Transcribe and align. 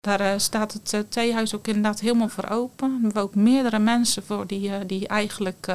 Daar 0.00 0.20
eh, 0.20 0.32
staat 0.36 0.72
het 0.72 0.92
uh, 0.92 1.00
theehuis 1.08 1.54
ook 1.54 1.66
inderdaad 1.66 2.00
helemaal 2.00 2.28
voor 2.28 2.48
open. 2.48 2.96
We 2.96 3.02
hebben 3.02 3.22
ook 3.22 3.34
meerdere 3.34 3.78
mensen 3.78 4.22
voor 4.22 4.46
die, 4.46 4.68
uh, 4.68 4.74
die 4.86 5.08
eigenlijk 5.08 5.68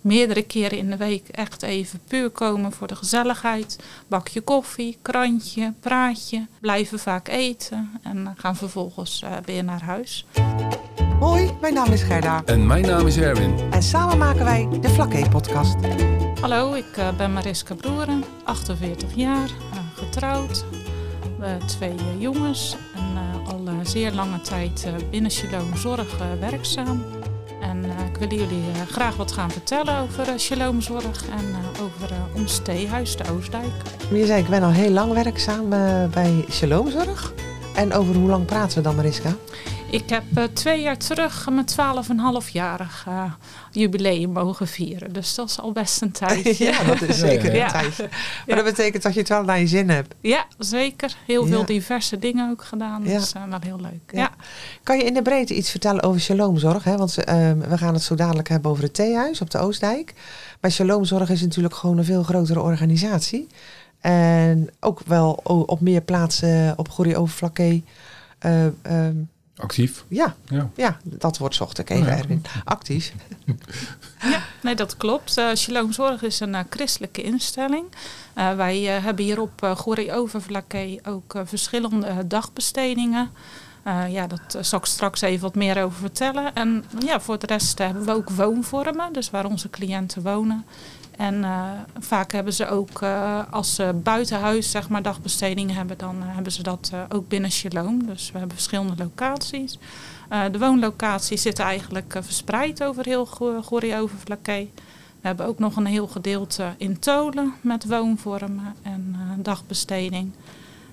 meerdere 0.00 0.42
keren 0.42 0.78
in 0.78 0.90
de 0.90 0.96
week 0.96 1.28
echt 1.28 1.62
even 1.62 2.00
puur 2.08 2.30
komen 2.30 2.72
voor 2.72 2.86
de 2.86 2.96
gezelligheid. 2.96 3.78
Bakje 4.08 4.40
koffie, 4.40 4.98
krantje, 5.02 5.72
praatje, 5.80 6.46
blijven 6.60 6.98
vaak 6.98 7.28
eten 7.28 7.90
en 8.02 8.34
gaan 8.36 8.56
vervolgens 8.56 9.24
weer 9.44 9.64
naar 9.64 9.82
huis. 9.82 10.26
Hoi, 11.20 11.50
mijn 11.60 11.74
naam 11.74 11.92
is 11.92 12.02
Gerda. 12.02 12.42
En 12.44 12.66
mijn 12.66 12.86
naam 12.86 13.06
is 13.06 13.16
Erwin. 13.16 13.58
En 13.70 13.82
samen 13.82 14.18
maken 14.18 14.44
wij 14.44 14.68
de 14.80 14.88
Vlakke-podcast. 14.88 15.76
Hallo, 16.40 16.74
ik 16.74 17.14
ben 17.16 17.32
Mariska 17.32 17.74
Broeren, 17.74 18.24
48 18.44 19.14
jaar, 19.14 19.50
getrouwd. 19.94 20.64
twee 21.66 21.94
jongens 22.18 22.76
en 22.93 22.93
al 23.46 23.68
zeer 23.82 24.12
lange 24.12 24.40
tijd 24.40 24.86
binnen 25.10 25.30
Shalom 25.30 25.76
Zorg 25.76 26.16
werkzaam. 26.40 27.04
En 27.60 27.84
ik 27.84 28.16
wil 28.18 28.38
jullie 28.38 28.64
graag 28.90 29.16
wat 29.16 29.32
gaan 29.32 29.50
vertellen 29.50 29.98
over 29.98 30.40
Shalom 30.40 30.80
Zorg 30.80 31.28
en 31.28 31.54
over 31.82 32.16
ons 32.34 32.60
theehuis, 32.62 33.16
de 33.16 33.24
Oostdijk. 33.30 33.72
Je 34.12 34.26
zei, 34.26 34.42
ik 34.42 34.48
ben 34.48 34.62
al 34.62 34.70
heel 34.70 34.90
lang 34.90 35.12
werkzaam 35.12 35.68
bij 36.10 36.44
Shalom 36.50 36.90
Zorg. 36.90 37.32
En 37.74 37.92
over 37.92 38.14
hoe 38.14 38.28
lang 38.28 38.44
praten 38.44 38.76
we 38.76 38.82
dan, 38.82 38.94
Mariska? 38.94 39.36
Ik 39.94 40.10
heb 40.10 40.22
uh, 40.38 40.44
twee 40.44 40.82
jaar 40.82 40.96
terug 40.96 41.48
mijn 41.50 41.66
12,5-jarig 42.42 43.06
uh, 43.08 43.32
jubileum 43.70 44.30
mogen 44.30 44.66
vieren. 44.66 45.12
Dus 45.12 45.34
dat 45.34 45.48
is 45.48 45.60
al 45.60 45.72
best 45.72 46.02
een 46.02 46.10
tijd. 46.22 46.56
ja, 46.56 46.84
dat 46.84 47.02
is 47.02 47.18
zeker 47.18 47.62
een 47.62 47.68
tijd. 47.68 47.98
Maar 47.98 48.08
ja. 48.46 48.54
dat 48.54 48.64
betekent 48.64 49.02
dat 49.02 49.12
je 49.12 49.18
het 49.18 49.28
wel 49.28 49.42
naar 49.44 49.60
je 49.60 49.66
zin 49.66 49.88
hebt. 49.88 50.14
Ja, 50.20 50.46
zeker. 50.58 51.16
Heel 51.26 51.46
veel 51.46 51.64
diverse 51.64 52.18
dingen 52.18 52.50
ook 52.50 52.64
gedaan. 52.64 53.02
Dus 53.02 53.32
uh, 53.36 53.42
wel 53.48 53.58
heel 53.62 53.80
leuk. 53.80 54.10
Ja. 54.12 54.30
Kan 54.82 54.98
je 54.98 55.04
in 55.04 55.14
de 55.14 55.22
breedte 55.22 55.54
iets 55.54 55.70
vertellen 55.70 56.02
over 56.02 56.20
Shalomzorg? 56.20 56.84
Hè? 56.84 56.96
Want 56.96 57.14
we 57.14 57.78
gaan 57.78 57.94
het 57.94 58.02
zo 58.02 58.14
dadelijk 58.14 58.48
hebben 58.48 58.70
over 58.70 58.82
het 58.82 58.94
theehuis 58.94 59.40
op 59.40 59.50
de 59.50 59.58
Oostdijk. 59.58 60.14
Maar 60.60 60.70
Shalomzorg 60.70 61.30
is 61.30 61.40
natuurlijk 61.40 61.74
gewoon 61.74 61.98
een 61.98 62.04
veel 62.04 62.22
grotere 62.22 62.60
organisatie. 62.60 63.46
En 64.00 64.70
ook 64.80 65.00
wel 65.06 65.32
op 65.44 65.80
meer 65.80 66.00
plaatsen 66.00 66.74
op 66.76 66.88
Gorie 66.88 67.16
Overflakke. 67.16 67.82
Um, 68.46 69.28
Actief? 69.56 70.04
Ja, 70.08 70.36
ja. 70.48 70.70
ja 70.74 70.98
dat 71.02 71.38
wordt 71.38 71.54
zocht 71.54 71.78
ik 71.78 71.90
even, 71.90 72.18
Erwin. 72.18 72.44
Actief. 72.64 73.12
Ja, 74.30 74.42
nee, 74.62 74.74
dat 74.74 74.96
klopt. 74.96 75.38
Uh, 75.38 75.54
Shalom 75.54 75.92
Zorg 75.92 76.22
is 76.22 76.40
een 76.40 76.54
uh, 76.54 76.60
christelijke 76.70 77.22
instelling. 77.22 77.84
Uh, 78.38 78.54
wij 78.54 78.78
hebben 78.80 79.24
hier 79.24 79.40
op 79.40 79.62
uh, 79.64 79.76
Goeree 79.76 80.12
Overvlakke 80.12 81.00
ook 81.04 81.34
verschillende 81.44 82.26
dagbestedingen. 82.26 83.30
Ja, 84.08 84.26
daar 84.26 84.40
zal 84.60 84.78
ik 84.78 84.84
straks 84.84 85.20
even 85.20 85.42
wat 85.42 85.54
meer 85.54 85.82
over 85.82 85.98
vertellen. 85.98 86.54
En 86.54 86.84
ja, 86.98 87.20
voor 87.20 87.38
de 87.38 87.46
rest 87.46 87.78
hebben 87.78 88.04
we 88.04 88.12
ook 88.12 88.30
woonvormen, 88.30 89.12
dus 89.12 89.30
waar 89.30 89.44
onze 89.44 89.70
cliënten 89.70 90.22
wonen. 90.22 90.64
En 91.16 91.34
uh, 91.34 91.70
vaak 91.98 92.32
hebben 92.32 92.52
ze 92.52 92.68
ook, 92.68 93.02
als 93.50 93.74
ze 93.74 94.00
buitenhuis 94.02 94.70
zeg 94.70 94.88
maar, 94.88 95.02
dagbestedingen 95.02 95.74
hebben, 95.74 95.98
dan 95.98 96.22
hebben 96.22 96.52
ze 96.52 96.62
dat 96.62 96.92
ook 97.08 97.28
binnen 97.28 97.50
Shalom. 97.50 98.06
Dus 98.06 98.30
we 98.32 98.38
hebben 98.38 98.56
verschillende 98.56 99.02
locaties. 99.02 99.78
de 100.52 100.58
woonlocaties 100.58 101.42
zitten 101.42 101.64
eigenlijk 101.64 102.16
verspreid 102.20 102.82
over 102.82 103.04
heel 103.04 103.26
Gorie. 103.62 103.94
We 105.20 105.30
hebben 105.30 105.46
ook 105.46 105.58
nog 105.58 105.76
een 105.76 105.86
heel 105.86 106.06
gedeelte 106.06 106.74
in 106.76 106.98
Tolen 106.98 107.54
met 107.60 107.86
woonvormen 107.86 108.74
en 108.82 109.16
dagbesteding. 109.36 110.32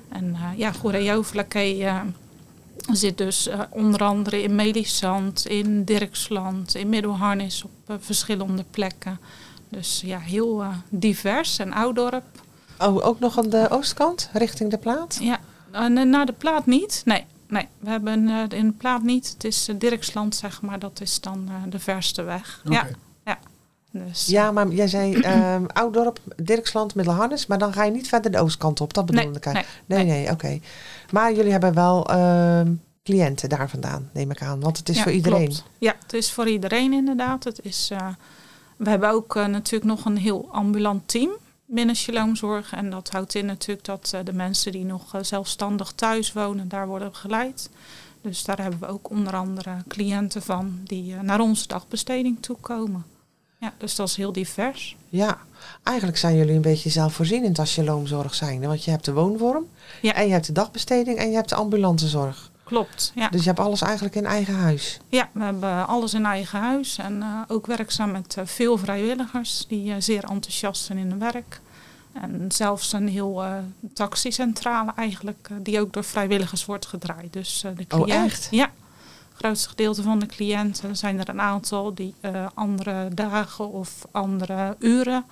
En 0.10 0.36
ja, 0.56 0.72
Gorie 0.72 1.14
zit 2.92 3.18
dus 3.18 3.50
onder 3.70 4.04
andere 4.04 4.42
in 4.42 4.56
Melisand, 4.56 5.48
in 5.48 5.84
Dirksland, 5.84 6.76
in 6.76 6.90
Middelharnis 6.90 7.64
op 7.64 7.98
verschillende 8.00 8.66
plekken. 8.72 9.20
Dus 9.70 10.02
ja, 10.06 10.20
heel 10.20 10.62
uh, 10.62 10.74
divers 10.90 11.60
en 11.60 11.74
ouddorp. 11.74 12.24
Oh, 12.80 13.08
ook 13.08 13.20
nog 13.20 13.38
aan 13.38 13.50
de 13.50 13.68
oostkant, 13.70 14.30
richting 14.34 14.70
de 14.70 14.78
plaat? 14.78 15.18
Ja, 15.22 15.40
uh, 15.74 16.04
naar 16.04 16.26
de 16.26 16.34
plaat 16.34 16.66
niet. 16.66 17.02
Nee, 17.06 17.26
nee 17.48 17.68
we 17.80 17.90
hebben 17.90 18.28
uh, 18.28 18.44
in 18.50 18.68
de 18.68 18.74
plaat 18.78 19.04
niet. 19.04 19.30
Het 19.34 19.44
is 19.44 19.70
Dirksland, 19.76 20.36
zeg 20.36 20.62
maar. 20.62 20.80
Dat 20.80 21.02
is 21.02 21.20
dan 21.20 21.50
de 21.70 21.80
verste 21.80 22.22
weg. 22.24 22.62
Okay. 22.66 22.78
Ja. 22.78 22.88
Dus, 23.92 24.26
ja, 24.26 24.52
maar 24.52 24.68
jij 24.68 24.88
zei 24.88 25.16
um, 25.56 25.66
Ouddorp, 25.68 26.20
Dirksland, 26.36 26.96
Middelharnis. 26.96 27.48
Maar 27.48 27.58
dan 27.58 27.74
ga 27.74 27.84
je 27.84 27.92
niet 27.92 28.08
verder 28.08 28.32
de 28.32 28.40
oostkant 28.40 28.82
op. 28.82 28.94
Dat 28.94 29.06
bedoelde 29.06 29.38
ik 29.38 29.46
Nee, 29.46 29.54
nee, 29.86 30.04
nee, 30.04 30.06
nee 30.06 30.32
oké. 30.32 30.60
Maar 31.12 31.34
jullie 31.34 31.52
hebben 31.52 31.74
wel 31.74 32.10
ehm, 32.10 32.74
cliënten 33.04 33.50
daar 33.50 33.70
vandaan, 33.70 34.10
neem 34.14 34.32
ik 34.32 34.42
aan. 34.42 34.60
Want 34.60 34.78
het 34.78 34.90
is 34.90 34.98
ja, 34.98 35.04
voor 35.04 35.12
iedereen. 35.12 35.46
Klopt. 35.46 35.64
Ja, 35.78 35.96
het 36.02 36.14
is 36.14 36.32
voor 36.32 36.50
iedereen 36.50 36.94
inderdaad. 36.94 37.44
Het 37.44 37.60
is 37.64 37.92
we 38.82 38.90
hebben 38.90 39.10
ook 39.10 39.36
uh, 39.36 39.46
natuurlijk 39.46 39.92
nog 39.92 40.06
een 40.06 40.18
heel 40.18 40.48
ambulant 40.52 41.08
team 41.08 41.30
binnen 41.66 41.96
Shalomzorg. 41.96 42.74
En 42.74 42.90
dat 42.90 43.10
houdt 43.10 43.36
in 43.36 43.46
natuurlijk 43.46 43.86
dat 43.86 44.12
uh, 44.16 44.22
de 44.24 44.34
mensen 44.34 44.72
die 44.72 44.86
nog 44.86 45.14
zelfstandig 45.22 45.92
thuis 45.92 46.34
wonen, 46.34 46.70
daar 46.70 46.88
worden 46.88 47.10
begeleid. 47.10 47.70
Dus 48.22 48.44
daar 48.44 48.62
hebben 48.62 48.80
we 48.80 48.88
ook 48.88 49.10
onder 49.10 49.36
andere 49.36 49.76
cliënten 49.88 50.42
van 50.42 50.80
die 50.84 51.16
naar 51.16 51.40
onze 51.40 51.68
dagbesteding 51.68 52.38
toekomen. 52.42 53.06
Ja, 53.62 53.74
dus 53.78 53.96
dat 53.96 54.08
is 54.08 54.16
heel 54.16 54.32
divers. 54.32 54.96
Ja, 55.10 55.38
eigenlijk 55.84 56.18
zijn 56.18 56.36
jullie 56.36 56.56
een 56.56 56.62
beetje 56.62 56.90
zelfvoorzienend 56.90 57.60
als 57.60 57.72
Shalomzorg 57.72 58.36
zijn. 58.36 58.62
Want 58.62 58.84
je 58.84 58.92
hebt 58.92 59.06
de 59.06 59.14
woonvorm, 59.14 59.66
ja. 60.02 60.14
en 60.14 60.26
je 60.26 60.32
hebt 60.32 60.46
de 60.46 60.54
dagbesteding 60.54 61.18
en 61.18 61.30
je 61.30 61.36
hebt 61.36 61.50
de 61.50 61.56
ambulante 61.56 62.08
zorg. 62.08 62.52
Klopt, 62.64 63.12
ja. 63.16 63.30
Dus 63.30 63.42
je 63.42 63.48
hebt 63.48 63.60
alles 63.60 63.82
eigenlijk 63.82 64.16
in 64.16 64.26
eigen 64.26 64.56
huis? 64.56 65.00
Ja, 65.10 65.30
we 65.32 65.44
hebben 65.44 65.88
alles 65.88 66.14
in 66.14 66.26
eigen 66.26 66.60
huis. 66.60 66.98
En 66.98 67.18
uh, 67.18 67.42
ook 67.48 67.66
werkzaam 67.66 68.12
met 68.12 68.36
uh, 68.40 68.46
veel 68.46 68.78
vrijwilligers 68.78 69.66
die 69.68 69.90
uh, 69.90 69.96
zeer 70.00 70.24
enthousiast 70.24 70.84
zijn 70.84 70.98
in 70.98 71.10
hun 71.10 71.20
werk. 71.20 71.62
En 72.14 72.46
zelfs 72.48 72.94
een 72.94 73.08
heel 73.08 73.44
taxicentrale 73.94 74.92
eigenlijk, 74.96 75.50
die 75.62 75.80
ook 75.80 75.94
door 75.94 76.04
vrijwilligers 76.04 76.66
wordt 76.66 76.86
gedraaid. 76.86 77.34
Dus 77.34 77.66
de 77.76 77.88
cliënt, 77.88 78.10
oh, 78.10 78.24
echt? 78.24 78.48
Ja, 78.52 78.70
grootste 79.42 79.70
gedeelte 79.70 80.02
van 80.02 80.20
de 80.20 80.26
cliënten 80.26 80.98
zijn 80.98 81.20
er 81.20 81.30
een 81.30 81.42
aantal 81.42 81.94
die 81.94 82.14
andere 82.54 83.08
dagen 83.14 83.72
of 83.72 84.06
andere 84.12 84.76
uren 84.80 85.26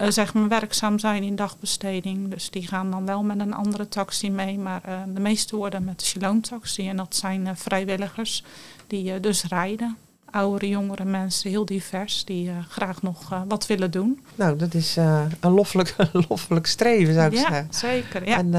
uh, 0.00 0.08
zeg 0.10 0.34
maar 0.34 0.48
werkzaam 0.48 0.98
zijn 0.98 1.22
in 1.22 1.36
dagbesteding. 1.36 2.30
Dus 2.30 2.50
die 2.50 2.66
gaan 2.66 2.90
dan 2.90 3.06
wel 3.06 3.22
met 3.22 3.40
een 3.40 3.54
andere 3.54 3.88
taxi 3.88 4.30
mee. 4.30 4.58
Maar 4.58 4.82
uh, 4.88 4.94
de 5.14 5.20
meeste 5.20 5.56
worden 5.56 5.84
met 5.84 5.98
de 5.98 6.04
Shalom-taxi. 6.04 6.88
En 6.88 6.96
dat 6.96 7.16
zijn 7.16 7.56
vrijwilligers 7.56 8.44
die 8.86 9.20
dus 9.20 9.44
rijden. 9.44 9.96
Oudere, 10.30 10.68
jongere 10.68 11.04
mensen, 11.04 11.50
heel 11.50 11.64
divers, 11.64 12.24
die 12.24 12.50
graag 12.68 13.02
nog 13.02 13.42
wat 13.48 13.66
willen 13.66 13.90
doen. 13.90 14.20
Nou, 14.34 14.56
dat 14.56 14.74
is 14.74 14.96
een 14.96 15.50
loffelijk, 15.50 15.96
loffelijk 16.28 16.66
streven, 16.66 17.14
zou 17.14 17.26
ik 17.26 17.32
ja, 17.32 17.40
zeggen. 17.40 17.68
Zeker, 17.70 18.28
ja, 18.28 18.38
En 18.38 18.50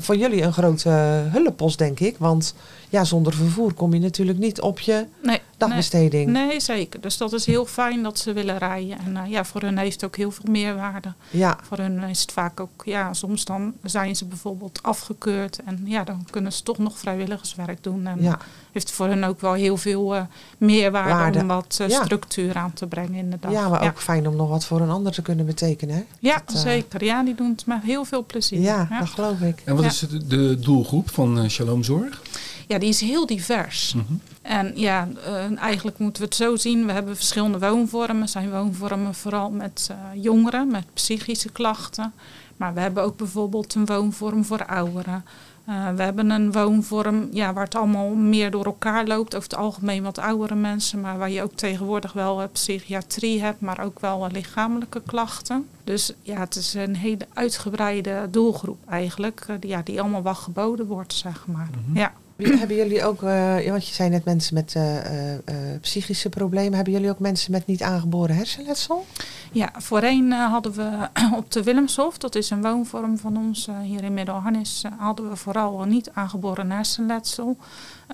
voor 0.00 0.16
jullie 0.16 0.42
een 0.42 0.52
grote 0.52 0.88
hulppost, 1.32 1.78
denk 1.78 2.00
ik. 2.00 2.16
Want 2.18 2.54
ja, 2.88 3.04
zonder 3.04 3.34
vervoer 3.34 3.72
kom 3.72 3.94
je 3.94 4.00
natuurlijk 4.00 4.38
niet 4.38 4.60
op 4.60 4.78
je 4.80 5.06
nee, 5.22 5.40
dagbesteding. 5.58 6.30
Nee, 6.30 6.46
nee, 6.46 6.60
zeker. 6.60 7.00
Dus 7.00 7.16
dat 7.16 7.32
is 7.32 7.46
heel 7.46 7.66
fijn 7.66 8.02
dat 8.02 8.18
ze 8.18 8.32
willen 8.32 8.58
rijden. 8.58 8.98
En 8.98 9.12
uh, 9.12 9.30
ja, 9.30 9.44
voor 9.44 9.60
hun 9.60 9.78
heeft 9.78 9.94
het 9.94 10.04
ook 10.04 10.16
heel 10.16 10.30
veel 10.30 10.50
meerwaarde. 10.50 11.12
Ja. 11.30 11.58
Voor 11.62 11.76
hun 11.78 12.02
is 12.02 12.20
het 12.20 12.32
vaak 12.32 12.60
ook, 12.60 12.82
ja, 12.84 13.12
soms 13.12 13.44
dan 13.44 13.72
zijn 13.82 14.16
ze 14.16 14.24
bijvoorbeeld 14.24 14.82
afgekeurd. 14.82 15.58
En 15.64 15.80
ja, 15.84 16.04
dan 16.04 16.26
kunnen 16.30 16.52
ze 16.52 16.62
toch 16.62 16.78
nog 16.78 16.98
vrijwilligerswerk 16.98 17.82
doen. 17.82 18.06
En 18.06 18.22
ja. 18.22 18.38
heeft 18.72 18.90
voor 18.90 19.06
hun 19.06 19.24
ook 19.24 19.40
wel 19.40 19.52
heel 19.52 19.76
veel 19.76 20.14
uh, 20.14 20.22
meerwaarde 20.58 21.12
Waarde. 21.12 21.40
om 21.40 21.46
wat 21.46 21.78
uh, 21.80 21.88
ja. 21.88 22.04
structuur 22.04 22.56
aan 22.56 22.72
te 22.72 22.86
brengen 22.86 23.14
in 23.14 23.30
de 23.30 23.36
dag. 23.40 23.52
Ja, 23.52 23.68
maar 23.68 23.82
ook 23.82 24.00
fijn 24.00 24.28
om 24.28 24.36
nog 24.36 24.48
wat 24.48 24.64
voor 24.64 24.80
een 24.80 24.90
ander 24.90 25.12
te 25.12 25.22
kunnen 25.22 25.46
betekenen. 25.46 25.94
Hè? 25.94 26.04
Ja, 26.18 26.42
dat, 26.46 26.58
zeker. 26.58 27.04
Ja, 27.04 27.22
die 27.22 27.34
doen 27.34 27.50
het 27.50 27.66
met 27.66 27.82
heel 27.82 28.04
veel 28.04 28.24
plezier. 28.24 28.60
Ja, 28.60 28.88
dat 28.98 29.08
geloof 29.08 29.40
ik. 29.40 29.62
En 29.64 29.76
wat 29.76 29.84
is 29.84 29.98
de, 29.98 30.26
de 30.26 30.58
doelgroep 30.58 31.10
van 31.10 31.50
Shalom 31.50 31.84
Zorg? 31.84 32.22
Ja, 32.66 32.78
die 32.78 32.88
is 32.88 33.00
heel 33.00 33.26
divers. 33.26 33.94
Mm 33.94 34.04
-hmm. 34.08 34.20
En 34.48 34.72
ja, 34.74 35.08
uh, 35.28 35.60
eigenlijk 35.60 35.98
moeten 35.98 36.22
we 36.22 36.28
het 36.28 36.36
zo 36.36 36.56
zien. 36.56 36.86
We 36.86 36.92
hebben 36.92 37.16
verschillende 37.16 37.58
woonvormen. 37.58 38.28
zijn 38.28 38.50
woonvormen 38.50 39.14
vooral 39.14 39.50
met 39.50 39.88
uh, 39.90 40.22
jongeren, 40.22 40.70
met 40.70 40.84
psychische 40.92 41.52
klachten. 41.52 42.12
Maar 42.56 42.74
we 42.74 42.80
hebben 42.80 43.02
ook 43.02 43.16
bijvoorbeeld 43.16 43.74
een 43.74 43.86
woonvorm 43.86 44.44
voor 44.44 44.66
ouderen. 44.66 45.24
Uh, 45.68 45.88
we 45.90 46.02
hebben 46.02 46.30
een 46.30 46.52
woonvorm 46.52 47.28
ja, 47.32 47.52
waar 47.52 47.64
het 47.64 47.74
allemaal 47.74 48.08
meer 48.08 48.50
door 48.50 48.64
elkaar 48.64 49.06
loopt. 49.06 49.36
Over 49.36 49.48
het 49.48 49.58
algemeen 49.58 50.02
wat 50.02 50.18
oudere 50.18 50.54
mensen. 50.54 51.00
Maar 51.00 51.18
waar 51.18 51.30
je 51.30 51.42
ook 51.42 51.54
tegenwoordig 51.54 52.12
wel 52.12 52.48
psychiatrie 52.48 53.42
hebt. 53.42 53.60
Maar 53.60 53.84
ook 53.84 54.00
wel 54.00 54.28
lichamelijke 54.32 55.02
klachten. 55.06 55.66
Dus 55.84 56.12
ja, 56.22 56.38
het 56.38 56.56
is 56.56 56.74
een 56.74 56.96
hele 56.96 57.26
uitgebreide 57.32 58.28
doelgroep 58.30 58.78
eigenlijk. 58.88 59.46
die, 59.60 59.70
ja, 59.70 59.80
die 59.84 60.00
allemaal 60.00 60.22
wel 60.22 60.34
geboden 60.34 60.86
wordt, 60.86 61.12
zeg 61.12 61.46
maar. 61.46 61.68
Mm 61.72 61.84
-hmm. 61.84 61.96
Ja. 61.96 62.12
Hebben 62.38 62.76
jullie 62.76 63.04
ook, 63.04 63.22
uh, 63.22 63.70
want 63.70 63.88
je 63.88 63.94
zei 63.94 64.08
net 64.08 64.24
mensen 64.24 64.54
met 64.54 64.74
uh, 64.76 64.94
uh, 64.94 65.38
psychische 65.80 66.28
problemen, 66.28 66.74
hebben 66.74 66.92
jullie 66.92 67.10
ook 67.10 67.18
mensen 67.18 67.52
met 67.52 67.66
niet 67.66 67.82
aangeboren 67.82 68.36
hersenletsel? 68.36 69.06
Ja, 69.52 69.72
voorheen 69.76 70.32
hadden 70.32 70.72
we 70.72 71.08
op 71.36 71.52
de 71.52 71.62
Willemshof, 71.62 72.18
dat 72.18 72.34
is 72.34 72.50
een 72.50 72.62
woonvorm 72.62 73.18
van 73.18 73.36
ons 73.36 73.68
hier 73.82 74.04
in 74.04 74.14
Middelharnis, 74.14 74.84
hadden 74.98 75.28
we 75.28 75.36
vooral 75.36 75.84
niet 75.84 76.10
aangeboren 76.12 76.70
hersenletsel. 76.70 77.56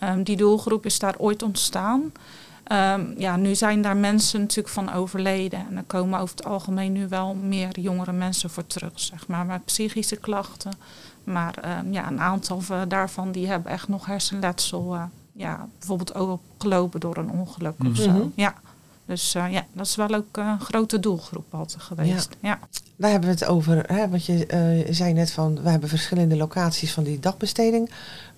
Um, 0.02 0.22
die 0.22 0.36
doelgroep 0.36 0.86
is 0.86 0.98
daar 0.98 1.14
ooit 1.18 1.42
ontstaan. 1.42 2.12
Um, 2.72 3.14
ja, 3.18 3.36
nu 3.36 3.54
zijn 3.54 3.82
daar 3.82 3.96
mensen 3.96 4.40
natuurlijk 4.40 4.74
van 4.74 4.92
overleden. 4.92 5.66
En 5.68 5.76
er 5.76 5.84
komen 5.86 6.20
over 6.20 6.36
het 6.36 6.46
algemeen 6.46 6.92
nu 6.92 7.08
wel 7.08 7.34
meer 7.34 7.80
jongere 7.80 8.12
mensen 8.12 8.50
voor 8.50 8.66
terug, 8.66 9.00
zeg 9.00 9.26
maar, 9.26 9.46
met 9.46 9.64
psychische 9.64 10.16
klachten. 10.16 10.72
Maar 11.24 11.78
um, 11.78 11.92
ja, 11.92 12.06
een 12.06 12.20
aantal 12.20 12.62
daarvan 12.88 13.32
die 13.32 13.46
hebben 13.46 13.72
echt 13.72 13.88
nog 13.88 14.06
hersenletsel. 14.06 14.96
ja, 15.32 15.68
bijvoorbeeld 15.78 16.14
ook 16.14 16.40
opgelopen 16.64 17.00
door 17.00 17.16
een 17.16 17.30
ongeluk 17.30 17.78
mm 17.78 17.86
-hmm. 17.86 17.90
of 17.90 18.02
zo. 18.02 18.10
Mhm. 18.10 18.28
Ja. 18.34 18.54
Dus 19.06 19.34
uh, 19.34 19.52
ja, 19.52 19.66
dat 19.72 19.86
is 19.86 19.96
wel 19.96 20.14
ook 20.14 20.36
een 20.36 20.60
grote 20.60 21.00
doelgroep 21.00 21.54
altijd 21.54 21.82
geweest. 21.82 22.36
Ja. 22.40 22.48
ja. 22.48 22.58
Daar 22.96 23.10
hebben 23.10 23.28
we 23.28 23.34
het 23.34 23.44
over, 23.44 23.92
hè, 23.92 24.08
want 24.08 24.26
je 24.26 24.46
uh, 24.86 24.94
zei 24.94 25.12
net 25.12 25.30
van, 25.30 25.62
we 25.62 25.70
hebben 25.70 25.88
verschillende 25.88 26.36
locaties 26.36 26.92
van 26.92 27.04
die 27.04 27.20
dagbesteding. 27.20 27.90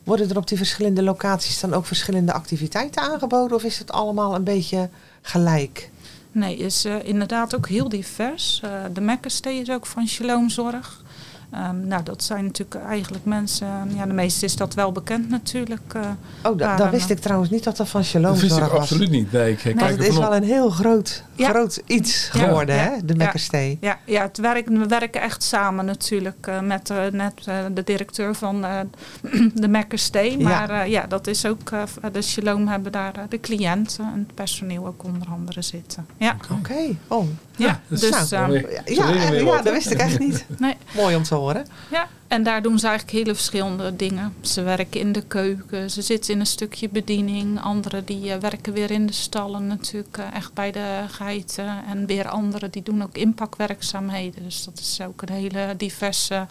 Worden 0.05 0.31
er 0.31 0.37
op 0.37 0.49
die 0.49 0.57
verschillende 0.57 1.03
locaties 1.03 1.61
dan 1.61 1.75
ook 1.75 1.87
verschillende 1.87 2.33
activiteiten 2.33 3.03
aangeboden 3.03 3.57
of 3.57 3.65
is 3.65 3.79
het 3.79 3.93
allemaal 3.93 4.35
een 4.35 4.45
beetje 4.45 4.89
gelijk? 5.23 5.91
Nee, 6.33 6.57
is 6.57 6.85
uh, 6.85 7.05
inderdaad 7.05 7.57
ook 7.57 7.69
heel 7.69 7.89
divers. 7.89 8.63
de 8.93 9.01
Mekkerstee 9.01 9.61
is 9.61 9.71
ook 9.71 9.87
van 9.87 10.09
Shalomzorg. 10.09 11.05
Um, 11.55 11.87
nou, 11.87 12.03
dat 12.03 12.23
zijn 12.23 12.45
natuurlijk 12.45 12.85
eigenlijk 12.85 13.25
mensen. 13.25 13.67
Ja, 13.97 14.07
de 14.07 14.13
meeste 14.13 14.45
is 14.45 14.57
dat 14.57 14.75
wel 14.75 14.93
bekend 14.93 15.29
natuurlijk. 15.29 15.95
Uh, 15.97 16.03
oh, 16.43 16.59
da, 16.59 16.77
dat 16.77 16.91
wist 16.91 17.11
ik 17.11 17.19
trouwens 17.19 17.51
niet 17.51 17.65
dat 17.65 17.77
dat 17.77 17.89
van 17.89 18.05
Shalom 18.05 18.33
Dat 18.33 18.41
wist 18.41 18.57
ik 18.57 18.63
was. 18.63 18.71
absoluut 18.71 19.11
niet. 19.11 19.33
Nee, 19.33 19.53
ik 19.53 19.65
Nee, 19.65 19.75
kijk 19.75 19.91
het 19.91 20.01
is 20.01 20.07
vanop. 20.15 20.23
wel 20.23 20.37
een 20.37 20.43
heel 20.45 20.71
groot, 20.71 21.23
Ja. 21.35 21.49
groot 21.49 21.83
iets 21.87 22.31
Ja. 22.33 22.39
geworden, 22.45 22.75
Ja. 22.75 22.81
hè? 22.83 22.91
De 23.05 23.15
Mekkerstee. 23.15 23.79
Ja, 23.81 23.99
ja 24.05 24.23
het 24.23 24.39
werk, 24.39 24.69
we 24.69 24.87
werken 24.87 25.21
echt 25.21 25.43
samen 25.43 25.85
natuurlijk 25.85 26.47
uh, 26.49 26.61
met 26.61 26.91
uh, 26.91 26.99
net, 27.13 27.33
uh, 27.49 27.55
de 27.75 27.85
directeur 27.85 28.35
van 28.35 28.65
uh, 28.65 28.79
de 29.55 29.69
Mekkerstee. 29.69 30.39
Ja. 30.39 30.45
Maar 30.49 30.71
uh, 30.71 30.87
ja, 30.87 31.07
dat 31.07 31.27
is 31.27 31.47
ook, 31.47 31.71
uh, 31.71 31.83
de 32.13 32.23
Shalom 32.23 32.69
hebben 32.69 32.93
daar 32.93 33.13
uh, 33.17 33.23
de 33.29 33.41
cliënten 33.41 34.05
en 34.05 34.19
het 34.27 34.35
personeel 34.35 34.87
ook 34.87 35.05
onder 35.05 35.29
andere 35.29 35.63
zitten. 35.63 36.07
Ja, 36.17 36.37
Oké. 36.59 36.97
Oh, 37.09 37.27
ja, 37.57 37.81
dat 37.89 38.01
dus 38.01 38.31
nou, 38.31 38.53
weer- 38.53 38.83
ja, 38.93 39.11
ja, 39.37 39.63
dat 39.63 39.73
wist 39.73 39.91
ik 39.91 39.99
echt 39.99 40.19
niet. 40.19 40.45
nee, 40.59 40.77
Mooi 40.97 41.17
om 41.17 41.23
te 41.23 41.35
horen. 41.35 41.46
Ja, 41.91 42.09
en 42.29 42.43
daar 42.43 42.63
doen 42.63 42.79
ze 42.79 42.87
eigenlijk 42.87 43.19
hele 43.19 43.35
verschillende 43.35 43.97
dingen. 43.97 44.35
Ze 44.41 44.63
werken 44.63 45.01
in 45.01 45.13
de 45.13 45.23
keuken, 45.23 45.91
ze 45.91 46.03
zitten 46.03 46.35
in 46.35 46.41
een 46.41 46.47
stukje 46.47 46.89
bediening. 46.89 47.61
Anderen 47.61 48.05
die 48.05 48.27
uh, 48.27 48.35
werken 48.37 48.73
weer 48.73 48.91
in 48.91 49.07
de 49.07 49.13
stallen 49.13 49.67
natuurlijk, 49.67 50.17
uh, 50.19 50.25
echt 50.35 50.53
bij 50.55 50.73
de 50.73 51.05
geiten. 51.09 51.85
En 51.89 52.07
weer 52.07 52.29
anderen 52.29 52.71
die 52.71 52.83
doen 52.83 53.03
ook 53.03 53.17
inpakwerkzaamheden. 53.17 54.43
Dus 54.43 54.65
dat 54.65 54.79
is 54.79 55.01
ook 55.07 55.23
een 55.23 55.33
hele 55.35 55.75
diverse, 55.77 56.47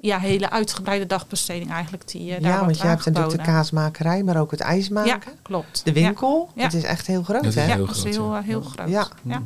ja, 0.00 0.18
hele 0.18 0.50
uitgebreide 0.50 1.06
dagbesteding 1.06 1.70
eigenlijk 1.72 2.08
die 2.08 2.26
uh, 2.26 2.40
daar 2.42 2.50
Ja, 2.50 2.64
want 2.64 2.78
je 2.78 2.86
hebt 2.86 3.04
natuurlijk 3.04 3.36
de 3.36 3.42
kaasmakerij, 3.44 4.22
maar 4.22 4.40
ook 4.40 4.50
het 4.50 4.60
ijs 4.60 4.88
Ja, 4.88 4.94
maken. 4.94 5.32
klopt. 5.42 5.84
De 5.84 5.92
winkel. 5.92 6.50
Ja. 6.54 6.62
Het 6.62 6.74
is 6.74 6.82
echt 6.82 7.06
heel 7.06 7.22
groot, 7.22 7.44
Dat 7.44 7.54
hè? 7.54 7.62
Ja, 7.62 7.68
ja 7.68 7.74
heel 7.74 7.86
dat 7.86 7.94
is 7.94 8.00
groot, 8.00 8.14
heel, 8.14 8.32
ja. 8.32 8.38
uh, 8.38 8.44
heel 8.44 8.62
Ja. 8.62 8.68
groot. 8.68 8.88
Ja. 8.88 9.08
Ja. 9.22 9.42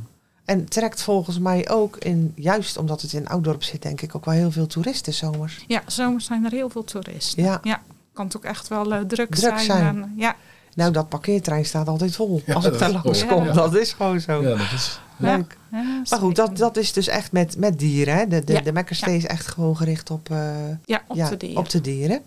En 0.46 0.68
trekt 0.68 1.02
volgens 1.02 1.38
mij 1.38 1.68
ook 1.68 1.96
in, 1.96 2.32
juist 2.36 2.76
omdat 2.76 3.00
het 3.00 3.12
in 3.12 3.28
Oudorp 3.28 3.62
zit, 3.62 3.82
denk 3.82 4.00
ik 4.00 4.14
ook 4.16 4.24
wel 4.24 4.34
heel 4.34 4.50
veel 4.50 4.66
toeristen 4.66 5.12
zomers. 5.14 5.64
ja, 5.66 5.82
zomers 5.86 6.24
zijn 6.24 6.44
er 6.44 6.50
heel 6.50 6.68
veel 6.70 6.84
toeristen. 6.84 7.42
Ja. 7.42 7.60
Ja, 7.62 7.82
kan 8.12 8.24
het 8.24 8.36
ook 8.36 8.44
echt 8.44 8.68
wel 8.68 8.92
uh, 8.92 8.98
druk, 8.98 9.34
Druk 9.34 9.38
zijn. 9.38 9.58
zijn. 9.60 9.86
En, 9.86 10.12
ja, 10.16 10.36
Nou, 10.74 10.92
dat 10.92 11.08
parkeertrein 11.08 11.64
staat 11.64 11.88
altijd 11.88 12.16
vol. 12.16 12.42
Ja, 12.46 12.54
als 12.54 12.64
ik 12.64 12.78
daar 12.78 12.90
langs 12.90 13.26
kom. 13.26 13.44
Ja. 13.44 13.52
Dat 13.52 13.74
is 13.76 13.92
gewoon 13.92 14.20
zo. 14.20 14.42
Ja, 14.42 14.48
dat 14.48 14.72
is... 14.74 15.00
Leuk. 15.18 15.56
ja, 15.72 16.02
Maar 16.10 16.18
goed, 16.18 16.36
dat, 16.36 16.56
dat 16.56 16.76
is 16.76 16.92
dus 16.92 17.08
echt 17.08 17.32
met, 17.32 17.56
met 17.56 17.78
dieren. 17.78 18.14
Hè? 18.16 18.26
De, 18.26 18.44
de, 18.44 18.52
Ja. 18.52 18.60
de 18.60 18.72
Mekkerstee 18.72 19.16
is 19.16 19.26
echt 19.26 19.46
gewoon 19.46 19.76
gericht 19.76 20.10
op, 20.10 20.30
eh, 20.30 20.50
ja, 20.84 21.02
op 21.08 21.16
ja, 21.16 21.28
de 21.28 21.36
dieren. 21.36 21.58
op 21.58 21.70
de 21.70 21.80
dieren. 21.80 22.22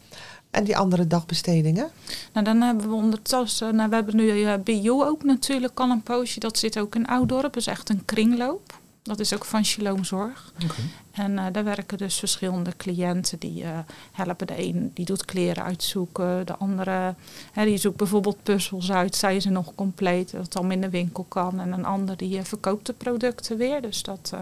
En 0.52 0.64
die 0.64 0.78
andere 0.78 1.08
dagbestedingen? 1.08 1.90
Nou, 2.34 2.46
dan 2.46 2.62
hebben 2.62 2.90
we 2.90 2.96
ondertussen, 2.96 3.76
nou, 3.76 3.90
we 3.90 3.96
hebben 3.96 4.16
nu 4.16 4.24
uh, 4.32 4.54
BU 4.64 4.90
ook 4.90 5.24
natuurlijk 5.24 5.80
al 5.80 5.90
een 5.90 6.02
poosje. 6.04 6.40
Dat 6.40 6.58
zit 6.58 6.80
ook 6.80 6.96
in 6.96 7.08
Oudorp, 7.08 7.42
dat 7.42 7.56
is 7.56 7.68
echt 7.68 7.90
een 7.90 8.06
kringloop. 8.06 8.78
Dat 9.02 9.20
is 9.20 9.34
ook 9.34 9.46
van 9.46 9.66
Shalom 9.66 10.04
Zorg. 10.04 10.54
Oké. 10.64 10.74
En 11.12 11.32
uh, 11.32 11.46
daar 11.52 11.64
werken 11.64 11.98
dus 11.98 12.20
verschillende 12.20 12.74
cliënten 12.78 13.40
die 13.40 13.64
uh, 13.64 13.70
helpen. 14.12 14.48
De 14.48 14.64
een 14.68 14.92
die 14.94 15.06
doet 15.06 15.26
kleren 15.26 15.64
uitzoeken, 15.64 16.46
de 16.46 16.56
andere 16.56 17.16
hè, 17.52 17.66
die 17.66 17.78
zoekt 17.78 17.98
bijvoorbeeld 17.98 18.44
puzzels 18.44 18.92
uit. 18.92 19.16
Zijn 19.16 19.42
ze 19.42 19.50
nog 19.50 19.76
compleet, 19.76 20.32
dat 20.32 20.44
het 20.44 20.56
allemaal 20.56 20.74
in 20.76 20.82
de 20.82 20.90
winkel 20.90 21.26
kan. 21.28 21.60
En 21.60 21.72
een 21.72 21.86
ander 21.86 22.18
die 22.18 22.38
uh, 22.38 22.44
verkoopt 22.44 22.86
de 22.86 22.94
producten 22.94 23.58
weer. 23.58 23.82
Dus 23.82 24.04
dat, 24.04 24.34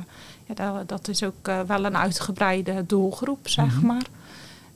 ja, 0.46 0.54
dat, 0.54 0.90
dat 0.90 1.08
is 1.08 1.24
ook 1.24 1.46
wel 1.68 1.86
een 1.86 1.98
uitgebreide 1.98 2.84
doelgroep, 2.86 3.48
zeg 3.48 3.76
Mhm. 3.76 3.86
maar. 3.86 4.06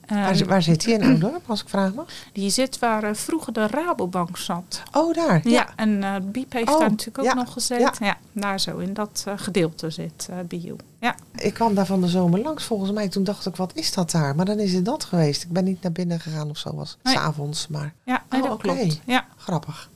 Waar, 0.08 0.40
Um, 0.40 0.46
waar 0.46 0.62
zit 0.62 0.84
die 0.84 0.94
in 0.94 1.02
Oudorp, 1.22 1.42
als 1.50 1.62
ik 1.62 1.68
vraag 1.68 1.94
mag? 1.94 2.06
die 2.32 2.50
zit 2.50 2.78
waar 2.78 3.04
uh, 3.04 3.14
vroeger 3.14 3.52
de 3.52 3.66
Rabobank 3.66 4.36
zat. 4.36 4.82
Oh, 4.92 5.14
daar. 5.14 5.40
Ja, 5.44 5.50
Ja. 5.50 5.68
en 5.76 5.90
uh, 6.02 6.14
Biep 6.22 6.52
heeft 6.52 6.68
Oh, 6.68 6.78
daar 6.78 6.90
natuurlijk 6.90 7.18
ook 7.18 7.24
ja, 7.24 7.34
nog 7.34 7.52
gezeten. 7.52 8.06
Ja. 8.06 8.16
daar 8.32 8.60
zo 8.60 8.78
in 8.78 8.94
dat 8.94 9.24
uh, 9.28 9.34
gedeelte 9.36 9.90
zit 9.90 10.28
uh, 10.30 10.36
Bio. 10.48 10.76
Ja. 11.00 11.14
Ik 11.36 11.54
kwam 11.54 11.74
daar 11.74 11.86
van 11.86 12.00
de 12.00 12.08
zomer 12.08 12.40
langs 12.40 12.64
volgens 12.64 12.90
mij. 12.92 13.08
Toen 13.08 13.24
dacht 13.24 13.46
ik, 13.46 13.56
wat 13.56 13.72
is 13.74 13.92
dat 13.92 14.10
daar? 14.10 14.34
Maar 14.36 14.44
dan 14.44 14.58
is 14.58 14.72
het 14.72 14.84
dat 14.84 15.04
geweest. 15.04 15.42
Ik 15.42 15.50
ben 15.52 15.64
niet 15.64 15.82
naar 15.82 15.92
binnen 15.92 16.20
gegaan 16.20 16.50
of 16.50 16.58
zo. 16.58 16.74
Was 16.74 16.96
Nee. 17.02 17.14
s'avonds, 17.14 17.68
maar 17.68 17.92
Ja, 18.04 18.22
nee, 18.30 18.42
Oh, 18.42 18.48
dat 18.48 18.58
klopt. 18.58 19.00
Ja. 19.04 19.26
grappig. 19.36 19.90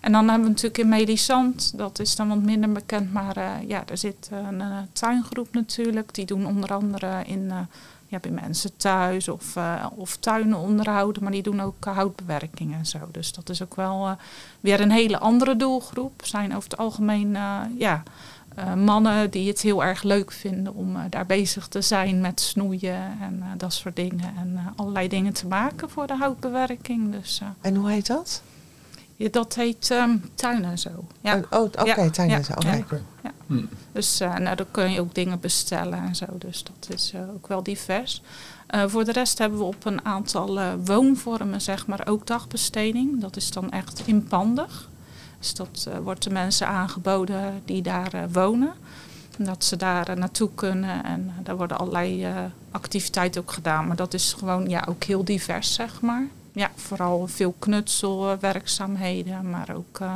En 0.00 0.12
dan 0.12 0.24
hebben 0.28 0.42
we 0.42 0.48
natuurlijk 0.48 0.78
in 0.78 0.88
Melisand, 0.88 1.78
dat 1.78 1.98
is 1.98 2.16
dan 2.16 2.28
wat 2.28 2.42
minder 2.42 2.72
bekend, 2.72 3.12
maar 3.12 3.64
ja, 3.66 3.82
er 3.86 3.98
zit 3.98 4.28
een 4.30 4.62
tuingroep 4.92 5.48
natuurlijk. 5.54 6.14
Die 6.14 6.24
doen 6.26 6.46
onder 6.46 6.74
andere 6.74 7.22
in, 7.26 7.52
ja, 8.14 8.20
bij 8.20 8.30
mensen 8.30 8.76
thuis 8.76 9.28
of, 9.28 9.56
uh, 9.56 9.86
of 9.96 10.16
tuinen 10.16 10.58
onderhouden, 10.58 11.22
maar 11.22 11.32
die 11.32 11.42
doen 11.42 11.60
ook 11.60 11.86
uh, 11.86 11.94
houtbewerking 11.94 12.74
en 12.74 12.86
zo. 12.86 12.98
Dus 13.10 13.32
dat 13.32 13.48
is 13.48 13.62
ook 13.62 13.74
wel 13.74 14.06
uh, 14.06 14.12
weer 14.60 14.80
een 14.80 14.90
hele 14.90 15.18
andere 15.18 15.56
doelgroep. 15.56 16.22
Zijn 16.24 16.56
over 16.56 16.70
het 16.70 16.78
algemeen, 16.78 17.36
ja, 17.78 18.02
mannen 18.76 19.30
die 19.30 19.48
het 19.48 19.60
heel 19.60 19.84
erg 19.84 20.02
leuk 20.02 20.32
vinden 20.32 20.74
om 20.74 20.96
daar 21.10 21.26
bezig 21.26 21.68
te 21.68 21.80
zijn 21.80 22.20
met 22.20 22.40
snoeien 22.40 23.20
en 23.20 23.44
dat 23.56 23.72
soort 23.72 23.96
dingen. 23.96 24.34
En 24.38 24.72
allerlei 24.76 25.08
dingen 25.08 25.32
te 25.32 25.46
maken 25.46 25.90
voor 25.90 26.06
de 26.06 26.16
houtbewerking. 26.16 27.12
Dus, 27.12 27.40
En 27.60 27.74
hoe 27.74 27.90
heet 27.90 28.06
dat? 28.06 28.42
Ja, 29.16 29.28
dat 29.30 29.54
heet 29.54 29.90
um, 29.90 30.30
tuinen 30.34 30.78
zo. 30.78 30.90
Ja. 31.20 31.36
Oh, 31.50 31.60
oh, 31.60 31.64
Oké, 31.64 31.84
Ja, 31.84 32.10
tuin 32.10 32.30
en 32.30 32.44
zo. 32.44 32.52
Oké. 32.52 32.70
ja. 32.70 32.78
Oké. 32.78 33.02
Ja. 33.22 33.30
Hm. 33.46 33.64
Dus 33.92 34.20
uh, 34.20 34.36
nou, 34.36 34.56
dan 34.56 34.66
kun 34.70 34.90
je 34.90 35.00
ook 35.00 35.14
dingen 35.14 35.40
bestellen 35.40 35.98
en 35.98 36.16
zo. 36.16 36.26
Dus 36.38 36.64
dat 36.64 36.94
is 36.94 37.12
uh, 37.14 37.20
ook 37.34 37.46
wel 37.46 37.62
divers. 37.62 38.22
Uh, 38.74 38.84
voor 38.86 39.04
de 39.04 39.12
rest 39.12 39.38
hebben 39.38 39.58
we 39.58 39.64
op 39.64 39.84
een 39.84 40.04
aantal 40.04 40.58
uh, 40.58 40.72
woonvormen, 40.84 41.60
zeg 41.60 41.86
maar, 41.86 42.06
ook 42.06 42.26
dagbesteding. 42.26 43.20
Dat 43.20 43.36
is 43.36 43.50
dan 43.50 43.70
echt 43.70 44.02
inpandig. 44.04 44.88
Dus 45.38 45.54
dat 45.54 45.86
uh, 45.88 45.98
wordt 45.98 46.22
de 46.22 46.30
mensen 46.30 46.66
aangeboden 46.66 47.62
die 47.64 47.82
daar 47.82 48.14
uh, 48.14 48.22
wonen. 48.32 48.72
Dat 49.38 49.64
ze 49.64 49.76
daar 49.76 50.10
uh, 50.10 50.16
naartoe 50.16 50.50
kunnen 50.54 51.04
en 51.04 51.24
uh, 51.24 51.44
daar 51.44 51.56
worden 51.56 51.78
allerlei 51.78 52.26
uh, 52.26 52.36
activiteiten 52.70 53.40
ook 53.40 53.52
gedaan. 53.52 53.86
Maar 53.86 53.96
dat 53.96 54.14
is 54.14 54.32
gewoon 54.32 54.68
ja, 54.68 54.84
ook 54.88 55.04
heel 55.04 55.24
divers, 55.24 55.74
zeg 55.74 56.00
maar. 56.00 56.26
Ja, 56.54 56.70
vooral 56.74 57.26
veel 57.26 57.54
knutselwerkzaamheden, 57.58 59.50
maar 59.50 59.68
ook 59.76 59.98
uh, 60.02 60.14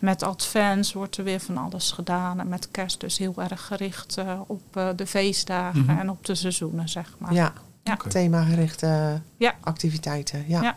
met 0.00 0.22
advents 0.22 0.92
wordt 0.92 1.16
er 1.16 1.24
weer 1.24 1.40
van 1.40 1.56
alles 1.56 1.90
gedaan. 1.90 2.40
En 2.40 2.48
met 2.48 2.68
kerst 2.70 3.00
dus 3.00 3.18
heel 3.18 3.34
erg 3.36 3.66
gericht 3.66 4.16
uh, 4.18 4.40
op 4.46 4.62
uh, 4.76 4.88
de 4.96 5.06
feestdagen 5.06 5.80
Mhm. 5.80 5.98
en 5.98 6.10
op 6.10 6.24
de 6.26 6.34
seizoenen, 6.34 6.88
zeg 6.88 7.14
maar. 7.18 7.32
Ja, 7.34 7.52
Ja. 7.84 7.92
Oké. 7.94 8.08
themagerichte 8.08 9.20
Ja. 9.36 9.54
activiteiten. 9.60 10.44
Ja. 10.48 10.62
Ja. 10.62 10.76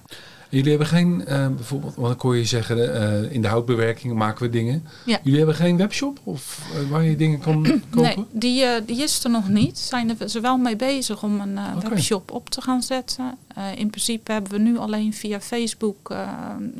Jullie 0.49 0.69
hebben 0.69 0.87
geen, 0.87 1.25
eh, 1.25 1.47
bijvoorbeeld, 1.47 1.95
want 1.95 2.07
dan 2.07 2.15
kon 2.17 2.37
je 2.37 2.45
zeggen, 2.45 2.93
eh, 3.23 3.31
in 3.31 3.41
de 3.41 3.47
houtbewerking 3.47 4.13
maken 4.13 4.43
we 4.45 4.49
dingen. 4.49 4.85
Ja. 5.05 5.17
Jullie 5.23 5.37
hebben 5.37 5.55
geen 5.55 5.77
webshop 5.77 6.19
of 6.23 6.61
eh, 6.73 6.89
waar 6.89 7.03
je 7.03 7.15
dingen 7.15 7.39
kan 7.39 7.63
kopen? 7.63 8.01
Nee, 8.01 8.25
die, 8.31 8.63
uh, 8.63 8.69
die 8.85 9.01
is 9.03 9.23
er 9.23 9.29
nog 9.29 9.47
niet. 9.47 9.77
Zijn 9.77 10.19
er 10.19 10.29
ze 10.29 10.39
wel 10.39 10.57
mee 10.57 10.75
bezig 10.75 11.23
om 11.23 11.39
een 11.39 11.51
uh, 11.51 11.77
webshop 11.89 12.31
op 12.31 12.49
te 12.49 12.61
gaan 12.61 12.81
zetten. 12.81 13.37
Uh, 13.57 13.75
in 13.75 13.89
principe 13.89 14.31
hebben 14.31 14.51
we 14.51 14.57
nu 14.57 14.77
alleen 14.77 15.13
via 15.13 15.41
Facebook 15.41 16.11
uh, 16.11 16.29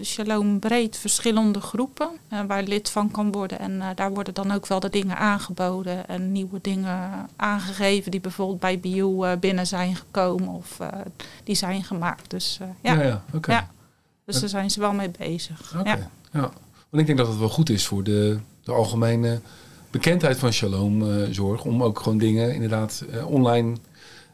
Shalom 0.04 0.60
breed 0.60 0.98
verschillende 0.98 1.62
groepen 1.62 2.10
uh, 2.34 2.40
waar 2.48 2.64
lid 2.64 2.90
van 2.90 3.12
kan 3.12 3.32
worden. 3.32 3.60
En 3.60 3.82
daar 3.96 4.14
worden 4.14 4.34
dan 4.34 4.52
ook 4.52 4.68
wel 4.68 4.80
de 4.80 4.90
dingen 4.90 5.18
aangeboden 5.18 6.08
en 6.08 6.32
nieuwe 6.32 6.60
dingen 6.62 7.30
aangegeven 7.36 8.12
die 8.12 8.22
bijvoorbeeld 8.22 8.60
bij 8.60 8.80
Bio 8.80 9.38
binnen 9.38 9.68
zijn 9.68 9.96
gekomen 9.96 10.48
of 10.48 10.78
die 11.44 11.56
zijn 11.56 11.84
gemaakt. 11.84 12.30
Dus 12.30 12.60
ja, 12.82 12.94
ja, 12.94 13.02
ja. 13.02 13.24
Ja. 13.48 13.70
dus 14.26 14.40
daar 14.40 14.50
zijn 14.50 14.72
ze 14.72 14.80
wel 14.80 14.94
mee 14.94 15.12
bezig. 15.18 15.76
Ja. 15.84 16.10
ja. 16.32 16.52
Want 16.90 17.02
ik 17.02 17.06
denk 17.06 17.18
dat 17.18 17.28
het 17.28 17.38
wel 17.38 17.50
goed 17.50 17.70
is 17.70 17.86
voor 17.86 18.04
de, 18.04 18.40
de 18.64 18.72
algemene 18.72 19.42
bekendheid 19.92 20.38
van 20.38 20.54
Shalom 20.54 21.02
eh, 21.02 21.28
Zorg. 21.32 21.66
Om 21.66 21.84
ook 21.84 22.00
gewoon 22.00 22.18
dingen 22.18 22.54
inderdaad 22.54 23.06
eh, 23.12 23.32
online 23.32 23.76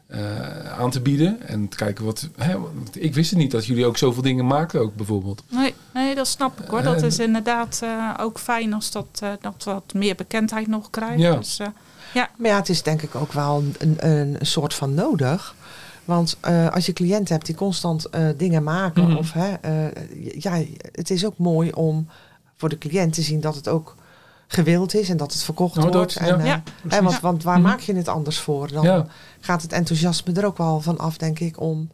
eh, 0.08 0.78
aan 0.78 0.90
te 0.90 1.00
bieden. 1.00 1.42
En 1.46 1.68
te 1.68 1.76
kijken 1.76 2.04
wat... 2.04 2.28
Hè, 2.36 2.58
want 2.60 3.02
ik 3.02 3.14
wist 3.14 3.30
het 3.30 3.38
niet 3.38 3.50
dat 3.50 3.66
jullie 3.66 3.86
ook 3.86 3.96
zoveel 3.96 4.22
dingen 4.22 4.46
maken 4.46 4.80
ook 4.80 4.94
bijvoorbeeld. 4.94 5.42
Nee, 5.50 5.74
nee, 5.94 6.14
dat 6.14 6.26
snap 6.26 6.60
ik 6.60 6.68
hoor. 6.68 6.82
Dat 6.82 7.02
is 7.02 7.18
inderdaad 7.18 7.80
eh, 7.82 8.14
ook 8.20 8.38
fijn 8.38 8.72
als 8.74 8.90
dat, 8.90 9.06
eh, 9.22 9.30
dat 9.40 9.64
wat 9.64 9.94
meer 9.94 10.14
bekendheid 10.14 10.66
nog 10.66 10.90
krijgt. 10.90 11.20
Ja. 11.20 11.36
Dus, 11.36 11.58
eh, 11.58 11.66
Maar 12.14 12.50
ja, 12.50 12.56
het 12.56 12.68
is 12.68 12.82
denk 12.82 13.02
ik 13.02 13.14
ook 13.14 13.32
wel 13.32 13.64
een, 13.78 13.96
een, 14.08 14.36
soort 14.40 14.74
van 14.74 14.94
nodig. 14.94 15.54
Want 16.04 16.36
eh, 16.40 16.68
als 16.68 16.86
je 16.86 16.92
cliënten 16.92 17.34
hebt 17.34 17.46
die 17.46 17.54
constant 17.54 18.04
eh, 18.04 18.28
dingen 18.36 18.62
maken, 18.62 19.04
Mhm. 19.08 19.16
of 19.16 19.32
hè, 19.32 19.52
eh, 19.54 20.32
ja, 20.38 20.62
het 20.92 21.10
is 21.10 21.26
ook 21.26 21.38
mooi 21.38 21.70
om 21.72 22.08
voor 22.56 22.68
de 22.68 22.78
cliënt 22.78 23.12
te 23.12 23.22
zien 23.22 23.40
dat 23.40 23.54
het 23.54 23.68
ook 23.68 23.96
gewild 24.48 24.94
is 24.94 25.08
en 25.08 25.16
dat 25.16 25.32
het 25.32 25.42
verkocht 25.42 25.74
dat, 25.74 25.94
wordt. 25.94 26.12
ja. 26.12 26.20
en, 26.20 26.40
eh, 26.40 26.46
Ja. 26.46 26.62
hè, 26.88 27.02
want, 27.02 27.20
want 27.20 27.42
waar 27.42 27.58
Mhm. 27.58 27.68
maak 27.68 27.80
je 27.80 27.94
het 27.94 28.08
anders 28.08 28.38
voor? 28.38 28.72
Dan 28.72 28.84
Ja. 28.84 29.06
gaat 29.40 29.62
het 29.62 29.72
enthousiasme 29.72 30.32
er 30.32 30.46
ook 30.46 30.56
wel 30.58 30.80
van 30.80 30.98
af, 30.98 31.16
denk 31.16 31.38
ik, 31.38 31.60
om 31.60 31.90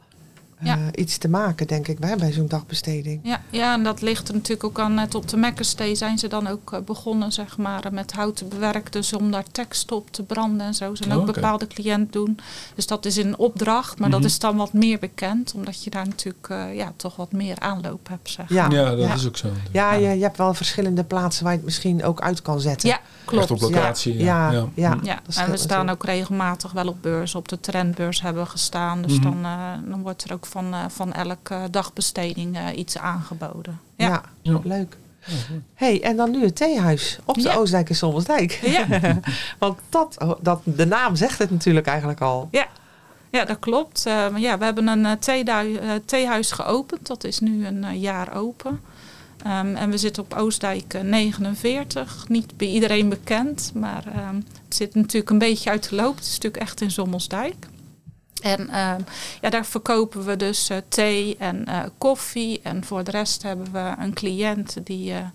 eh, 0.65 0.75
Ja. 0.75 0.79
iets 0.95 1.19
te 1.19 1.29
maken, 1.29 1.67
denk 1.67 1.89
ik, 1.89 1.99
bij, 1.99 2.17
bij 2.17 2.33
zo'n 2.33 2.47
dagbesteding. 2.47 3.21
Ja, 3.23 3.41
ja, 3.51 3.75
en 3.75 3.83
dat 3.85 4.01
ligt 4.03 4.29
er 4.29 4.35
natuurlijk 4.35 4.65
ook 4.65 4.79
aan. 4.79 4.95
Net 4.95 5.15
op 5.15 5.29
de 5.29 5.37
Mekkerstee 5.37 5.95
zijn 5.95 6.19
ze 6.19 6.29
dan 6.29 6.47
ook 6.47 6.73
eh, 6.73 6.81
begonnen, 6.81 7.33
zeg 7.33 7.57
maar, 7.59 7.83
met 7.93 8.13
hout 8.13 8.37
te 8.37 8.45
bewerken. 8.45 8.93
Dus 8.93 9.13
om 9.13 9.31
daar 9.31 9.45
tekst 9.53 9.93
op 9.93 10.11
te 10.11 10.23
branden 10.23 10.67
en 10.67 10.75
zo. 10.75 10.95
Zijn 10.95 11.13
Oh, 11.13 11.19
ook 11.19 11.33
bepaalde 11.35 11.67
cliënt 11.67 12.13
doen. 12.13 12.39
Dus 12.75 12.87
dat 12.87 13.05
is 13.07 13.17
in 13.19 13.39
opdracht, 13.39 13.99
maar 13.99 14.09
Mhm. 14.09 14.21
dat 14.21 14.31
is 14.31 14.39
dan 14.39 14.57
wat 14.57 14.73
meer 14.73 14.99
bekend. 14.99 15.53
Omdat 15.55 15.85
je 15.85 15.91
daar 15.91 16.07
natuurlijk 16.07 16.49
eh, 16.49 16.75
ja, 16.77 16.93
toch 16.97 17.17
wat 17.17 17.33
meer 17.33 17.59
aanloop 17.59 18.09
hebt, 18.09 18.31
zeg 18.31 18.49
Ja. 18.49 18.67
maar. 18.69 18.77
Ja, 18.77 18.91
dat 18.91 18.99
Ja. 18.99 19.15
is 19.15 19.27
ook 19.27 19.37
zo. 19.37 19.49
Ja, 19.73 19.93
je, 19.95 20.09
je 20.09 20.23
hebt 20.23 20.37
wel 20.37 20.55
verschillende 20.55 21.05
plaatsen 21.05 21.43
waar 21.43 21.53
je 21.53 21.59
het 21.59 21.67
misschien 21.67 22.05
ook 22.05 22.21
uit 22.21 22.43
kan 22.43 22.61
zetten. 22.61 22.89
Ja, 22.89 22.99
klopt. 23.25 23.43
Echt 23.43 23.51
op 23.53 23.61
locatie. 23.71 24.17
Ja, 24.19 24.51
Ja. 24.51 24.67
ja. 24.75 24.99
Ja, 25.03 25.21
Dat 25.27 25.37
en 25.37 25.51
we 25.51 25.57
staan 25.57 25.89
ook 25.89 26.05
regelmatig 26.05 26.73
wel 26.73 26.87
op 26.89 26.97
beurs. 27.03 27.35
Op 27.35 27.49
de 27.49 27.61
trendbeurs 27.61 28.23
hebben 28.23 28.43
we 28.43 28.49
gestaan. 28.49 29.03
Dus 29.03 29.13
Mhm. 29.13 29.23
dan, 29.23 29.45
eh, 29.45 29.73
dan 29.91 30.03
wordt 30.03 30.25
er 30.25 30.33
ook 30.33 30.47
van, 30.55 30.75
eh, 30.75 30.85
van 30.89 31.13
elke 31.13 31.69
dagbesteding 31.71 32.57
eh, 32.57 32.79
iets 32.79 32.99
aangeboden. 32.99 33.81
Ja, 33.97 34.07
Ja. 34.07 34.23
Ja. 34.43 34.61
leuk. 34.65 34.97
Ja. 35.27 35.33
hey, 35.75 36.03
en 36.03 36.17
dan 36.17 36.31
nu 36.31 36.45
het 36.45 36.57
theehuis 36.57 37.19
op 37.25 37.35
de 37.35 37.41
Ja. 37.41 37.55
Oostdijk 37.55 37.89
en 37.89 37.95
Sommelsdijk. 37.95 38.53
Ja. 38.53 38.87
Want 39.59 39.79
dat, 39.89 40.37
dat, 40.41 40.61
de 40.65 40.87
naam 40.87 41.17
zegt 41.17 41.39
het 41.39 41.51
natuurlijk 41.51 41.87
eigenlijk 41.87 42.21
al. 42.21 42.49
Ja, 43.31 43.45
dat 43.45 43.59
klopt. 43.59 44.07
Eh, 44.07 44.13
maar 44.13 44.41
ja, 44.41 44.59
we 44.59 44.65
hebben 44.65 44.87
een 44.89 45.07
eh, 45.07 45.49
eh, 45.49 46.01
theehuis 46.05 46.51
geopend. 46.51 47.07
Dat 47.07 47.25
is 47.25 47.41
nu 47.41 47.67
een 47.67 47.99
jaar 47.99 48.37
open. 48.37 48.81
Ehm, 49.45 49.75
en 49.75 49.91
we 49.91 49.99
zitten 49.99 50.23
op 50.23 50.35
Oostdijk 50.35 50.95
eh, 50.95 51.01
49. 51.01 52.29
Niet 52.29 52.57
bij 52.57 52.69
iedereen 52.69 53.09
bekend, 53.09 53.73
maar 53.75 54.05
ehm, 54.15 54.35
het 54.35 54.75
zit 54.75 54.95
natuurlijk 54.95 55.31
een 55.31 55.39
beetje 55.39 55.71
uit 55.71 55.89
de 55.89 55.95
loop. 55.95 56.15
Het 56.17 56.25
is 56.25 56.33
natuurlijk 56.33 56.63
echt 56.63 56.81
in 56.81 56.91
Sommelsdijk. 56.91 57.55
En 58.45 58.69
ehm, 58.69 59.01
ja, 59.41 59.51
daar 59.51 59.67
verkopen 59.67 60.25
we 60.25 60.37
dus 60.37 60.69
eh, 60.69 60.77
thee 60.89 61.37
en 61.37 61.67
eh, 61.67 61.83
koffie. 61.99 62.61
En 62.63 62.85
voor 62.85 63.05
de 63.05 63.11
rest 63.11 63.43
hebben 63.43 63.73
we 63.73 63.95
een 63.99 64.15
cliënt 64.15 64.77
die 64.87 65.13
eh, 65.13 65.27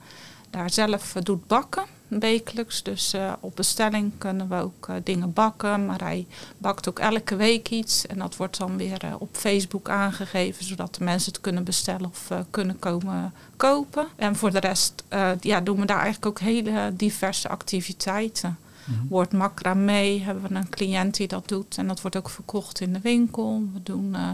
daar 0.50 0.70
zelf 0.70 1.14
doet 1.14 1.48
bakken, 1.48 1.84
wekelijks. 2.08 2.84
Dus 2.84 3.16
op 3.40 3.56
bestelling 3.56 4.12
kunnen 4.18 4.50
we 4.50 4.56
ook 4.56 4.88
dingen 5.04 5.34
bakken. 5.34 5.86
Maar 5.86 6.02
hij 6.02 6.28
bakt 6.58 6.90
ook 6.90 7.00
elke 7.00 7.36
week 7.36 7.70
iets. 7.70 8.08
En 8.08 8.18
dat 8.18 8.36
wordt 8.36 8.58
dan 8.58 8.78
weer 8.78 9.16
op 9.20 9.30
Facebook 9.32 9.90
aangegeven, 9.90 10.66
zodat 10.66 10.96
de 10.96 11.04
mensen 11.04 11.32
het 11.32 11.42
kunnen 11.42 11.64
bestellen 11.64 12.10
of 12.10 12.28
kunnen 12.50 12.80
komen 12.80 13.34
kopen. 13.58 14.08
En 14.16 14.36
voor 14.36 14.52
de 14.52 14.60
rest 14.60 15.04
ja, 15.42 15.62
doen 15.62 15.80
we 15.80 15.86
daar 15.86 16.02
eigenlijk 16.02 16.26
ook 16.26 16.40
hele 16.40 16.92
diverse 16.94 17.50
activiteiten. 17.50 18.58
Mhm. 18.90 19.08
Wordt 19.08 19.32
hebben 19.32 20.42
we 20.50 20.56
een 20.56 20.70
cliënt 20.70 21.16
die 21.16 21.28
dat 21.28 21.48
doet. 21.48 21.78
En 21.78 21.88
dat 21.88 22.02
wordt 22.02 22.18
ook 22.18 22.30
verkocht 22.30 22.82
in 22.82 22.94
de 22.94 23.00
winkel. 23.00 23.64
We 23.74 23.84
doen 23.84 24.16
eh, 24.16 24.30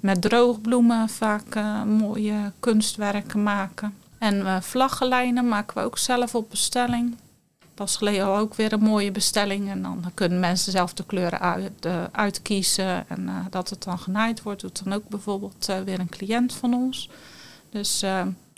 met 0.00 0.22
droogbloemen 0.22 1.08
vaak 1.08 1.54
eh, 1.54 1.82
mooie 1.82 2.52
kunstwerken 2.60 3.42
maken. 3.42 3.94
En 4.18 4.46
eh, 4.46 4.60
vlaggenlijnen 4.60 5.48
maken 5.48 5.76
we 5.76 5.84
ook 5.84 5.98
zelf 5.98 6.34
op 6.34 6.50
bestelling. 6.50 7.16
Pas 7.74 7.96
geleden 7.96 8.26
ook 8.26 8.54
weer 8.54 8.72
een 8.72 8.80
mooie 8.80 9.12
bestelling. 9.12 9.70
En 9.70 9.82
dan 9.82 10.10
kunnen 10.14 10.40
mensen 10.40 10.72
zelf 10.72 10.94
de 10.94 11.04
kleuren 11.04 11.40
uit, 11.40 11.86
uitkiezen. 12.12 13.08
En 13.08 13.30
dat 13.50 13.70
het 13.70 13.82
dan 13.82 13.98
genaaid 13.98 14.42
wordt, 14.42 14.60
doet 14.60 14.84
dan 14.84 14.92
ook 14.92 15.08
bijvoorbeeld 15.08 15.66
weer 15.84 16.00
een 16.00 16.08
cliënt 16.08 16.52
van 16.54 16.74
ons. 16.74 17.10
Dus, 17.70 18.04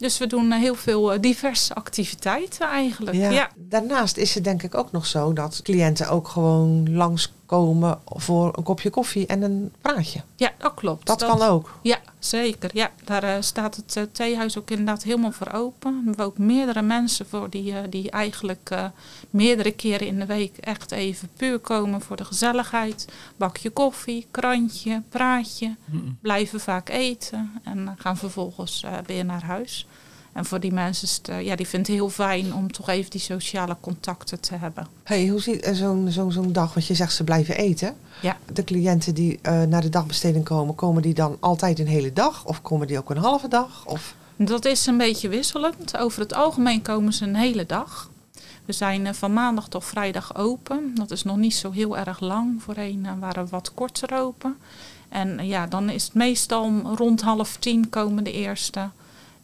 dus 0.00 0.18
we 0.18 0.26
doen 0.26 0.52
eh, 0.52 0.58
heel 0.58 0.74
veel 0.74 1.12
eh, 1.12 1.20
diverse 1.20 1.74
activiteiten 1.74 2.68
eigenlijk. 2.68 3.16
Ja. 3.16 3.30
ja. 3.30 3.50
Daarnaast 3.56 4.16
is 4.16 4.34
het 4.34 4.44
denk 4.44 4.62
ik 4.62 4.74
ook 4.74 4.92
nog 4.92 5.06
zo 5.06 5.32
dat 5.32 5.60
cliënten 5.62 6.08
ook 6.08 6.28
gewoon 6.28 6.94
langskomen 6.94 8.00
voor 8.04 8.56
een 8.56 8.62
kopje 8.62 8.90
koffie 8.90 9.26
en 9.26 9.42
een 9.42 9.72
praatje. 9.80 10.20
Ja, 10.36 10.52
dat 10.58 10.74
klopt. 10.74 11.06
Dat, 11.06 11.24
kan 11.24 11.42
ook. 11.42 11.78
Ja, 11.82 11.98
zeker. 12.18 12.70
Ja, 12.72 12.90
daar 13.04 13.22
eh, 13.22 13.36
staat 13.40 13.76
het 13.76 13.96
eh, 13.96 14.02
theehuis 14.12 14.58
ook 14.58 14.70
inderdaad 14.70 15.02
helemaal 15.02 15.32
voor 15.32 15.52
open. 15.52 15.92
We 16.00 16.06
hebben 16.06 16.24
ook 16.24 16.38
meerdere 16.38 16.82
mensen 16.82 17.26
voor 17.26 17.50
die, 17.50 17.88
die 17.88 18.10
eigenlijk 18.10 18.70
eh, 18.70 18.84
meerdere 19.30 19.70
keren 19.70 20.06
in 20.06 20.18
de 20.18 20.26
week 20.26 20.56
echt 20.56 20.92
even 20.92 21.28
puur 21.36 21.58
komen 21.58 22.00
voor 22.00 22.16
de 22.16 22.24
gezelligheid. 22.24 23.08
Bakje 23.36 23.70
koffie, 23.70 24.26
krantje, 24.30 25.02
praatje, 25.08 25.76
blijven 26.20 26.60
vaak 26.60 26.88
eten 26.88 27.52
en 27.64 27.94
gaan 27.98 28.16
vervolgens 28.16 28.82
eh, 28.82 28.92
weer 29.06 29.24
naar 29.24 29.44
huis. 29.44 29.86
En 30.32 30.44
voor 30.44 30.60
die 30.60 30.72
mensen 30.72 31.08
is 31.08 31.16
het, 31.16 31.28
eh, 31.28 31.44
ja, 31.44 31.56
die 31.56 31.66
vinden 31.66 31.92
het 31.92 32.00
heel 32.00 32.10
fijn 32.10 32.54
om 32.54 32.72
toch 32.72 32.88
even 32.88 33.10
die 33.10 33.20
sociale 33.20 33.76
contacten 33.80 34.40
te 34.40 34.54
hebben. 34.54 34.86
Hey, 35.02 35.26
hoe 35.28 35.40
ziet 35.40 35.62
eh, 35.62 35.74
zo'n 35.74 36.10
zo'n 36.10 36.32
zo'n 36.32 36.52
dag, 36.52 36.74
want 36.74 36.86
je 36.86 36.94
zegt 36.94 37.12
ze 37.12 37.24
blijven 37.24 37.56
eten. 37.56 37.96
Ja. 38.22 38.36
De 38.52 38.64
cliënten 38.64 39.14
die 39.14 39.38
eh, 39.42 39.62
naar 39.62 39.80
de 39.80 39.88
dagbesteding 39.88 40.44
komen, 40.44 40.74
komen 40.74 41.02
die 41.02 41.14
dan 41.14 41.36
altijd 41.40 41.78
een 41.78 41.86
hele 41.86 42.12
dag? 42.12 42.44
Of 42.44 42.62
komen 42.62 42.86
die 42.86 42.98
ook 42.98 43.10
een 43.10 43.16
halve 43.16 43.48
dag? 43.48 43.86
Of... 43.86 44.14
Dat 44.36 44.64
is 44.64 44.86
een 44.86 44.98
beetje 44.98 45.28
wisselend. 45.28 45.96
Over 45.96 46.20
het 46.20 46.34
algemeen 46.34 46.82
komen 46.82 47.12
ze 47.12 47.24
een 47.24 47.36
hele 47.36 47.66
dag. 47.66 48.10
We 48.64 48.72
zijn 48.72 49.14
van 49.14 49.32
maandag 49.32 49.68
tot 49.68 49.84
vrijdag 49.84 50.36
open. 50.36 50.94
Dat 50.94 51.10
is 51.10 51.22
nog 51.22 51.36
niet 51.36 51.54
zo 51.54 51.70
heel 51.70 51.98
erg 51.98 52.20
lang. 52.20 52.62
Voorheen 52.62 53.06
waren 53.18 53.44
we 53.44 53.50
wat 53.50 53.74
korter 53.74 54.18
open. 54.18 54.56
En 55.08 55.46
ja, 55.46 55.66
dan 55.66 55.90
is 55.90 56.04
het 56.04 56.14
meestal 56.14 56.72
rond 56.96 57.20
half 57.20 57.56
tien 57.56 57.88
komen 57.88 58.24
de 58.24 58.32
eerste. 58.32 58.90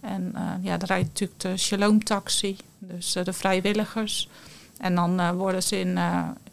En 0.00 0.32
eh, 0.34 0.42
ja, 0.60 0.76
dan 0.76 0.88
rijdt 0.88 1.08
natuurlijk 1.08 1.40
de 1.40 1.56
Shalom 1.56 2.04
taxi, 2.04 2.56
dus 2.78 3.14
eh, 3.14 3.24
de 3.24 3.32
vrijwilligers. 3.32 4.28
En 4.78 4.94
dan 4.94 5.20
eh, 5.20 5.30
worden 5.30 5.62
ze 5.62 5.78
in, 5.78 5.98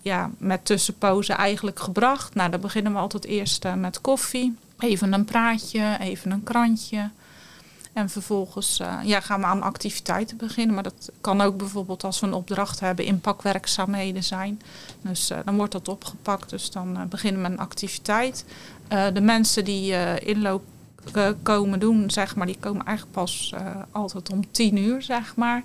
ja, 0.02 0.30
met 0.38 0.66
tussenpozen 0.66 1.38
eigenlijk 1.38 1.80
gebracht. 1.80 2.36
Nou, 2.36 2.50
dan 2.52 2.62
beginnen 2.62 2.94
we 2.94 3.00
altijd 3.00 3.26
eerst 3.26 3.66
met 3.76 4.02
koffie. 4.02 4.56
Even 4.80 5.14
een 5.14 5.26
praatje, 5.26 5.98
even 6.00 6.32
een 6.32 6.44
krantje. 6.44 7.10
En 7.94 8.10
vervolgens 8.10 8.82
ja, 9.04 9.20
gaan 9.20 9.40
we 9.40 9.46
aan 9.46 9.62
activiteiten 9.62 10.38
beginnen. 10.38 10.74
Maar 10.74 10.84
dat 10.84 11.12
kan 11.22 11.42
ook 11.42 11.58
bijvoorbeeld 11.58 12.04
als 12.04 12.20
we 12.20 12.28
een 12.28 12.34
opdracht 12.34 12.80
hebben, 12.80 13.06
inpakwerkzaamheden 13.06 14.24
zijn. 14.24 14.62
Dus 15.02 15.32
dan 15.46 15.56
wordt 15.56 15.72
dat 15.72 15.88
opgepakt. 15.88 16.50
Dus 16.50 16.72
dan 16.72 17.08
beginnen 17.10 17.42
we 17.42 17.48
een 17.48 17.60
activiteit. 17.60 18.46
De 19.14 19.22
mensen 19.22 19.66
die 19.66 20.20
inloop 20.20 20.64
komen 21.44 21.80
doen, 21.80 22.12
zeg 22.12 22.36
maar, 22.36 22.46
die 22.46 22.58
komen 22.60 22.86
eigenlijk 22.86 23.18
pas 23.18 23.54
eh, 23.56 23.76
altijd 23.92 24.30
om 24.30 24.52
tien 24.52 24.78
uur, 24.78 25.02
zeg 25.02 25.36
maar. 25.36 25.64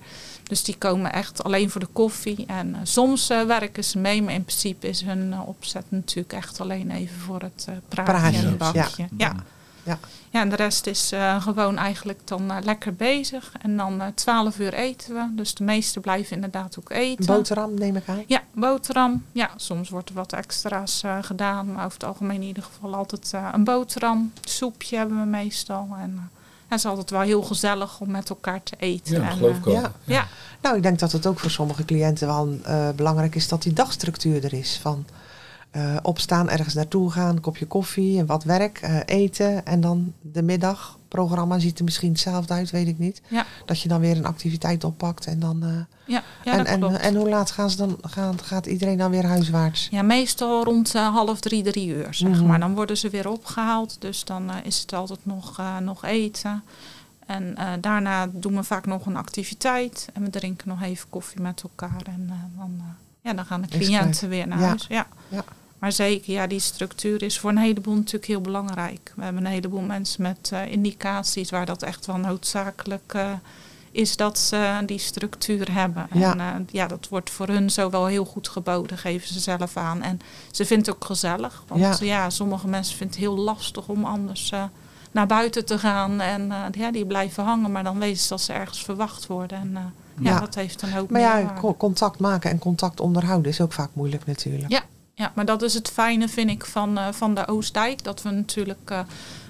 Dus 0.48 0.64
die 0.64 0.76
komen 0.78 1.12
echt 1.12 1.44
alleen 1.44 1.70
voor 1.70 1.80
de 1.80 1.88
koffie. 1.92 2.46
En 2.46 2.74
eh, 2.74 2.80
soms 2.82 3.30
eh, 3.30 3.42
werken 3.42 3.84
ze 3.84 3.98
mee, 3.98 4.22
maar 4.22 4.34
in 4.34 4.44
principe 4.44 4.88
is 4.88 5.00
hun 5.00 5.32
eh, 5.32 5.48
opzet 5.48 5.84
natuurlijk 5.88 6.32
echt 6.32 6.60
alleen 6.60 6.90
even 6.90 7.18
voor 7.18 7.40
het 7.40 7.64
eh 7.68 7.74
praatje, 7.88 8.12
Praatje, 8.12 8.38
en 8.38 8.44
het 8.44 8.72
ja. 8.74 8.82
bakje. 8.82 9.08
Ja. 9.16 9.34
Ja. 9.88 9.98
Ja, 10.30 10.40
en 10.40 10.48
de 10.48 10.56
rest 10.56 10.86
is 10.86 11.12
eh, 11.12 11.42
gewoon 11.42 11.76
eigenlijk 11.76 12.20
dan 12.24 12.50
eh, 12.50 12.56
lekker 12.62 12.94
bezig. 12.94 13.52
En 13.62 13.76
dan 13.76 14.00
eh 14.00 14.06
12 14.14 14.58
uur 14.58 14.74
eten 14.74 15.14
we. 15.14 15.28
Dus 15.36 15.54
de 15.54 15.64
meesten 15.64 16.00
blijven 16.00 16.34
inderdaad 16.34 16.78
ook 16.78 16.90
eten. 16.90 17.28
Een 17.28 17.36
boterham 17.36 17.74
neem 17.74 17.96
ik 17.96 18.08
aan. 18.08 18.22
Ja, 18.26 18.42
boterham. 18.52 19.24
Ja, 19.32 19.50
soms 19.56 19.88
wordt 19.88 20.08
er 20.08 20.14
wat 20.14 20.32
extra's 20.32 21.02
eh, 21.02 21.18
gedaan. 21.20 21.72
Maar 21.72 21.84
over 21.84 21.98
het 21.98 22.08
algemeen 22.08 22.40
in 22.40 22.46
ieder 22.46 22.62
geval 22.62 22.94
altijd 22.94 23.32
eh, 23.34 23.48
een 23.52 23.64
boterham. 23.64 24.32
Soepje 24.40 24.96
hebben 24.96 25.20
we 25.20 25.26
meestal. 25.26 25.88
En 26.00 26.30
het 26.68 26.78
is 26.78 26.86
altijd 26.86 27.10
wel 27.10 27.20
heel 27.20 27.42
gezellig 27.42 28.00
om 28.00 28.10
met 28.10 28.28
elkaar 28.28 28.62
te 28.62 28.76
eten. 28.78 29.20
Ja, 29.20 29.28
en, 29.28 29.36
geloof 29.36 29.56
ik 29.56 29.66
ook. 29.66 29.74
ja. 29.74 29.92
ja. 30.04 30.26
Nou, 30.62 30.76
ik 30.76 30.82
denk 30.82 30.98
dat 30.98 31.12
het 31.12 31.26
ook 31.26 31.38
voor 31.38 31.50
sommige 31.50 31.84
cliënten 31.84 32.26
wel 32.26 32.58
eh, 32.64 32.88
belangrijk 32.96 33.34
is 33.34 33.48
dat 33.48 33.62
die 33.62 33.72
dagstructuur 33.72 34.44
er 34.44 34.52
is. 34.52 34.78
Van 34.82 35.06
eh, 35.78 35.96
opstaan, 36.02 36.48
ergens 36.50 36.74
naartoe 36.74 37.10
gaan, 37.10 37.28
een 37.36 37.40
kopje 37.40 37.66
koffie 37.66 38.18
en 38.18 38.26
wat 38.26 38.44
werk, 38.44 38.78
eh, 38.78 38.96
eten. 39.04 39.66
En 39.66 39.80
dan 39.80 40.12
de 40.20 40.42
middagprogramma 40.42 41.58
ziet 41.58 41.78
er 41.78 41.84
misschien 41.84 42.10
hetzelfde 42.10 42.54
uit, 42.54 42.70
weet 42.70 42.86
ik 42.88 42.98
niet. 42.98 43.22
Ja. 43.28 43.46
Dat 43.66 43.80
je 43.80 43.88
dan 43.88 44.00
weer 44.00 44.16
een 44.16 44.24
activiteit 44.26 44.84
oppakt 44.84 45.26
en 45.26 45.38
dan. 45.40 45.62
eh, 45.62 45.68
Ja, 46.06 46.22
ja, 46.44 46.52
en, 46.58 46.66
en, 46.66 47.00
en 47.00 47.14
hoe 47.14 47.28
laat 47.28 47.50
gaan 47.50 47.70
ze 47.70 47.76
dan, 47.76 47.98
gaan, 48.00 48.40
gaat 48.42 48.66
iedereen 48.66 48.98
dan 48.98 49.10
weer 49.10 49.26
huiswaarts? 49.26 49.88
Ja, 49.90 50.02
meestal 50.02 50.64
rond 50.64 50.92
half 50.92 51.40
drie, 51.40 51.62
drie 51.62 51.88
uur, 51.88 52.14
zeg 52.14 52.28
Mhm. 52.30 52.46
maar. 52.46 52.60
Dan 52.60 52.74
worden 52.74 52.96
ze 52.96 53.10
weer 53.10 53.28
opgehaald, 53.28 53.96
dus 54.00 54.24
dan 54.24 54.50
is 54.62 54.80
het 54.80 54.92
altijd 54.92 55.20
nog, 55.22 55.60
nog 55.82 56.04
eten. 56.04 56.62
En 57.26 57.56
daarna 57.80 58.28
doen 58.32 58.54
we 58.54 58.62
vaak 58.62 58.86
nog 58.86 59.06
een 59.06 59.16
activiteit. 59.16 60.08
En 60.12 60.22
we 60.22 60.30
drinken 60.30 60.68
nog 60.68 60.82
even 60.82 61.08
koffie 61.10 61.40
met 61.40 61.62
elkaar. 61.62 62.02
En 62.06 62.30
dan, 62.56 62.80
ja, 63.20 63.32
dan 63.32 63.44
gaan 63.44 63.60
de 63.60 63.68
cliënten 63.68 64.28
weer 64.28 64.46
naar 64.48 64.58
huis. 64.58 64.86
Ja. 64.88 65.06
Ja. 65.28 65.44
Maar 65.78 65.92
zeker, 65.92 66.32
ja, 66.32 66.46
die 66.46 66.60
structuur 66.60 67.22
is 67.22 67.38
voor 67.38 67.50
een 67.50 67.58
heleboel 67.58 67.94
natuurlijk 67.94 68.26
heel 68.26 68.40
belangrijk. 68.40 69.12
We 69.16 69.24
hebben 69.24 69.44
een 69.44 69.52
heleboel 69.52 69.80
mensen 69.80 70.22
met 70.22 70.50
eh, 70.52 70.72
indicaties 70.72 71.50
waar 71.50 71.66
dat 71.66 71.82
echt 71.82 72.06
wel 72.06 72.16
noodzakelijk 72.16 73.12
eh, 73.14 73.30
is 73.90 74.16
dat 74.16 74.38
ze 74.38 74.82
die 74.86 74.98
structuur 74.98 75.72
hebben. 75.72 76.06
Ja. 76.12 76.32
En 76.32 76.40
eh, 76.40 76.54
ja, 76.70 76.86
dat 76.86 77.08
wordt 77.08 77.30
voor 77.30 77.46
hun 77.46 77.70
zo 77.70 77.90
wel 77.90 78.06
heel 78.06 78.24
goed 78.24 78.48
geboden, 78.48 78.98
geven 78.98 79.28
ze 79.28 79.40
zelf 79.40 79.76
aan. 79.76 80.02
En 80.02 80.20
ze 80.50 80.64
vindt 80.64 80.86
het 80.86 80.94
ook 80.94 81.04
gezellig. 81.04 81.64
Want 81.66 81.80
Ja. 81.80 81.96
ja, 82.00 82.30
sommige 82.30 82.68
mensen 82.68 82.96
vinden 82.96 83.16
het 83.16 83.24
heel 83.24 83.38
lastig 83.38 83.88
om 83.88 84.04
anders 84.04 84.52
naar 85.10 85.26
buiten 85.26 85.64
te 85.64 85.78
gaan. 85.78 86.20
En 86.20 86.52
ja, 86.72 86.90
die 86.90 87.06
blijven 87.06 87.44
hangen, 87.44 87.72
maar 87.72 87.84
dan 87.84 87.98
weten 87.98 88.22
ze 88.22 88.28
dat 88.28 88.40
ze 88.40 88.52
ergens 88.52 88.82
verwacht 88.82 89.26
worden. 89.26 89.58
En 89.58 89.94
ja. 90.20 90.40
Dat 90.40 90.54
heeft 90.54 90.82
een 90.82 90.92
hoop 90.92 91.10
Maar 91.10 91.20
ja, 91.20 91.54
contact 91.76 92.18
maken 92.18 92.50
en 92.50 92.58
contact 92.58 93.00
onderhouden 93.00 93.50
is 93.50 93.60
ook 93.60 93.72
vaak 93.72 93.90
moeilijk 93.92 94.26
natuurlijk. 94.26 94.72
Ja. 94.72 94.82
Ja, 95.18 95.32
maar 95.34 95.44
dat 95.44 95.62
is 95.62 95.74
het 95.74 95.88
fijne, 95.90 96.28
vind 96.28 96.50
ik, 96.50 96.64
van, 96.64 96.98
eh, 96.98 97.06
van 97.10 97.34
de 97.34 97.46
Oostdijk. 97.48 98.04
Dat 98.04 98.22
we 98.22 98.30
natuurlijk 98.30 98.78
eh, 98.90 99.00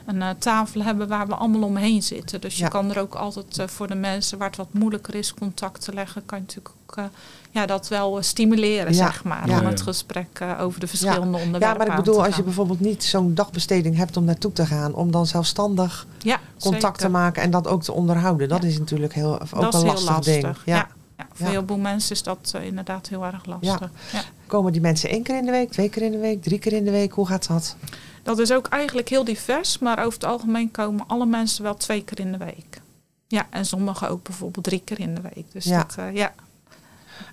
een 0.06 0.22
eh, 0.22 0.28
tafel 0.38 0.82
hebben 0.82 1.08
waar 1.08 1.26
we 1.26 1.34
allemaal 1.34 1.62
omheen 1.62 2.02
zitten. 2.02 2.40
Dus 2.40 2.58
je 2.58 2.68
kan 2.68 2.90
er 2.90 2.98
ook 3.00 3.14
altijd 3.14 3.62
voor 3.66 3.86
de 3.86 3.94
mensen 3.94 4.38
waar 4.38 4.48
het 4.48 4.56
wat 4.56 4.72
moeilijker 4.72 5.14
is 5.14 5.34
contact 5.34 5.84
te 5.84 5.92
leggen, 5.94 6.22
kan 6.26 6.38
je 6.38 6.44
natuurlijk 6.44 6.74
ook 6.86 6.96
eh, 6.96 7.04
ja, 7.50 7.66
dat 7.66 7.88
wel 7.88 8.22
stimuleren, 8.22 8.94
Ja. 8.94 9.04
zeg 9.06 9.24
maar. 9.24 9.48
Ja. 9.48 9.60
Om 9.60 9.66
het 9.66 9.80
gesprek 9.82 10.40
over 10.60 10.80
de 10.80 10.86
verschillende 10.86 11.38
onderwerpen 11.38 11.68
Ja, 11.68 11.74
maar 11.74 11.86
ik 11.98 12.04
bedoel, 12.04 12.24
als 12.24 12.36
je 12.36 12.42
bijvoorbeeld 12.42 12.80
niet 12.80 13.04
zo'n 13.04 13.34
dagbesteding 13.34 13.96
hebt 13.96 14.16
om 14.16 14.24
naartoe 14.24 14.52
te 14.52 14.66
gaan, 14.66 14.94
om 14.94 15.10
dan 15.10 15.26
zelfstandig 15.26 16.06
ja, 16.18 16.38
contact 16.60 16.98
te 16.98 17.08
maken 17.08 17.42
en 17.42 17.50
dat 17.50 17.66
ook 17.66 17.82
te 17.82 17.92
onderhouden, 17.92 18.48
dat 18.48 18.62
Ja. 18.62 18.68
is 18.68 18.78
natuurlijk 18.78 19.14
heel, 19.14 19.32
ook 19.40 19.50
Dat 19.60 19.60
een 19.60 19.68
is 19.68 19.74
heel 19.74 19.84
lastig, 19.84 20.08
lastig. 20.14 20.34
ding. 20.42 20.56
Ja. 20.64 20.74
Ja. 20.76 20.88
Ja, 21.18 21.26
voor 21.32 21.46
Ja. 21.46 21.52
heel 21.52 21.64
veel 21.66 21.78
mensen 21.78 22.14
is 22.14 22.22
dat 22.22 22.54
inderdaad 22.62 23.08
heel 23.08 23.24
erg 23.24 23.44
lastig. 23.46 23.90
Ja. 24.12 24.20
Komen 24.48 24.72
die 24.72 24.80
mensen 24.80 25.08
één 25.10 25.22
keer 25.22 25.36
in 25.36 25.44
de 25.44 25.50
week, 25.50 25.70
twee 25.70 25.88
keer 25.88 26.02
in 26.02 26.12
de 26.12 26.18
week, 26.18 26.42
drie 26.42 26.58
keer 26.58 26.72
in 26.72 26.84
de 26.84 26.90
week? 26.90 27.12
Hoe 27.12 27.26
gaat 27.26 27.46
dat? 27.48 27.76
Dat 28.22 28.38
is 28.38 28.52
ook 28.52 28.66
eigenlijk 28.68 29.08
heel 29.08 29.24
divers, 29.24 29.78
maar 29.78 29.98
over 29.98 30.12
het 30.12 30.24
algemeen 30.24 30.70
komen 30.70 31.04
alle 31.06 31.26
mensen 31.26 31.62
wel 31.62 31.74
twee 31.76 32.04
keer 32.04 32.20
in 32.20 32.32
de 32.32 32.38
week. 32.38 32.80
Ja, 33.28 33.46
en 33.50 33.64
sommigen 33.66 34.08
ook 34.08 34.22
bijvoorbeeld 34.22 34.64
drie 34.64 34.82
keer 34.84 35.00
in 35.00 35.14
de 35.14 35.20
week. 35.34 35.44
Dus 35.52 35.64
Ja. 35.64 35.78
dat, 35.78 35.94
eh, 35.98 36.14
ja. 36.14 36.34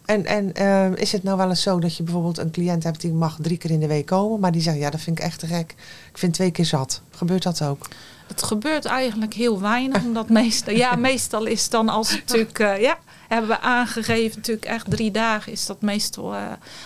En, 0.06 0.26
en 0.26 0.54
eh, 0.54 0.96
is 0.96 1.12
het 1.12 1.24
nou 1.24 1.38
wel 1.38 1.50
eens 1.50 1.62
zo 1.62 1.80
dat 1.80 1.98
je 1.98 2.04
bijvoorbeeld 2.04 2.38
een 2.38 2.52
cliënt 2.52 2.84
hebt 2.84 3.02
die 3.02 3.12
mag 3.14 3.38
drie 3.42 3.58
keer 3.58 3.72
in 3.72 3.80
de 3.80 3.88
week 3.88 4.06
komen, 4.06 4.40
maar 4.40 4.52
die 4.52 4.62
zegt 4.62 4.78
ja, 4.78 4.90
dat 4.90 5.02
vind 5.02 5.20
ik 5.20 5.26
echt 5.26 5.40
te 5.40 5.48
gek. 5.48 5.76
Ik 6.12 6.18
vind 6.18 6.34
twee 6.34 6.52
keer 6.52 6.66
zat. 6.66 7.02
Gebeurt 7.10 7.44
dat 7.44 7.62
ook? 7.62 7.88
Het 8.28 8.44
gebeurt 8.44 8.86
eigenlijk 8.86 9.34
heel 9.34 9.62
weinig, 9.62 10.04
omdat 10.04 10.30
meestal, 10.30 10.74
ja, 10.74 10.96
meestal 10.96 11.46
is 11.46 11.70
dan 11.70 11.90
als 11.90 12.12
het 12.12 12.20
natuurlijk, 12.28 12.60
eh, 12.60 12.82
ja, 12.82 12.98
hebben 13.36 13.58
we 13.58 13.62
aangegeven, 13.62 14.38
natuurlijk 14.38 14.65
echt 14.65 14.89
drie 14.89 15.12
dagen 15.12 15.51
is 15.51 15.65
dat 15.65 15.82
meestal 15.82 16.36
eh, 16.36 16.42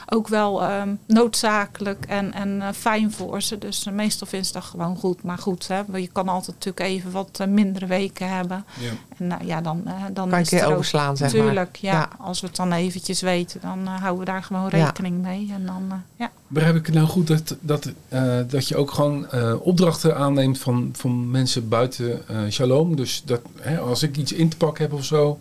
ook 0.10 0.28
wel 0.28 0.64
ehm, 0.64 0.90
noodzakelijk 1.08 2.06
en, 2.06 2.34
en 2.34 2.62
eh, 2.62 2.68
fijn 2.74 3.12
voor 3.12 3.42
ze. 3.42 3.58
Dus 3.58 3.86
eh, 3.86 3.94
meestal 3.94 4.28
vinden 4.28 4.48
ze 4.48 4.54
dat 4.54 4.64
gewoon 4.64 4.96
goed. 4.96 5.24
Maar 5.24 5.38
goed, 5.38 5.68
hè, 5.68 5.82
je 5.94 6.08
kan 6.08 6.30
altijd 6.30 6.56
natuurlijk 6.56 6.86
even 6.86 7.12
wat 7.12 7.46
mindere 7.48 7.86
weken 7.86 8.30
hebben. 8.30 8.66
Ja. 8.80 8.92
En 9.18 9.28
nou 9.28 9.46
ja, 9.46 9.62
dan, 9.62 9.84
dan 10.14 10.30
Kan 10.30 10.40
je 10.40 10.56
is 10.56 10.64
ook 10.64 10.72
overslaan, 10.72 11.18
zeg 11.18 11.34
maar. 11.34 11.42
Tuurlijk, 11.42 11.76
ja. 11.76 11.92
Ja. 11.92 12.10
Als 12.18 12.42
we 12.42 12.48
het 12.48 12.56
dan 12.56 12.72
eventjes 12.72 13.22
weten, 13.22 13.62
dan 13.62 13.88
houden 13.88 14.20
we 14.20 14.32
daar 14.32 14.44
gewoon 14.44 14.70
Ja. 14.72 14.86
rekening 14.86 15.22
mee. 15.22 15.52
En 15.54 15.66
dan, 15.66 16.04
ja. 16.16 16.32
Begrijp 16.52 16.76
ik 16.76 16.86
het 16.86 16.96
nou 16.96 17.08
goed 17.08 17.28
dat, 17.28 17.56
dat, 17.60 17.92
eh, 18.10 18.40
dat 18.48 18.68
je 18.68 18.76
ook 18.76 18.92
gewoon 18.92 19.30
eh, 19.30 19.54
opdrachten 19.62 20.18
aanneemt 20.18 20.60
van, 20.60 20.90
van 20.94 21.32
mensen 21.32 21.70
buiten 21.70 22.28
eh, 22.28 22.38
Shalom? 22.50 22.96
Dus 22.96 23.24
dat 23.26 23.42
hè, 23.60 23.80
als 23.80 24.04
ik 24.04 24.18
iets 24.18 24.34
in 24.34 24.50
te 24.50 24.58
pakken 24.58 24.84
heb 24.84 24.94
of 24.94 25.06
zo, 25.06 25.40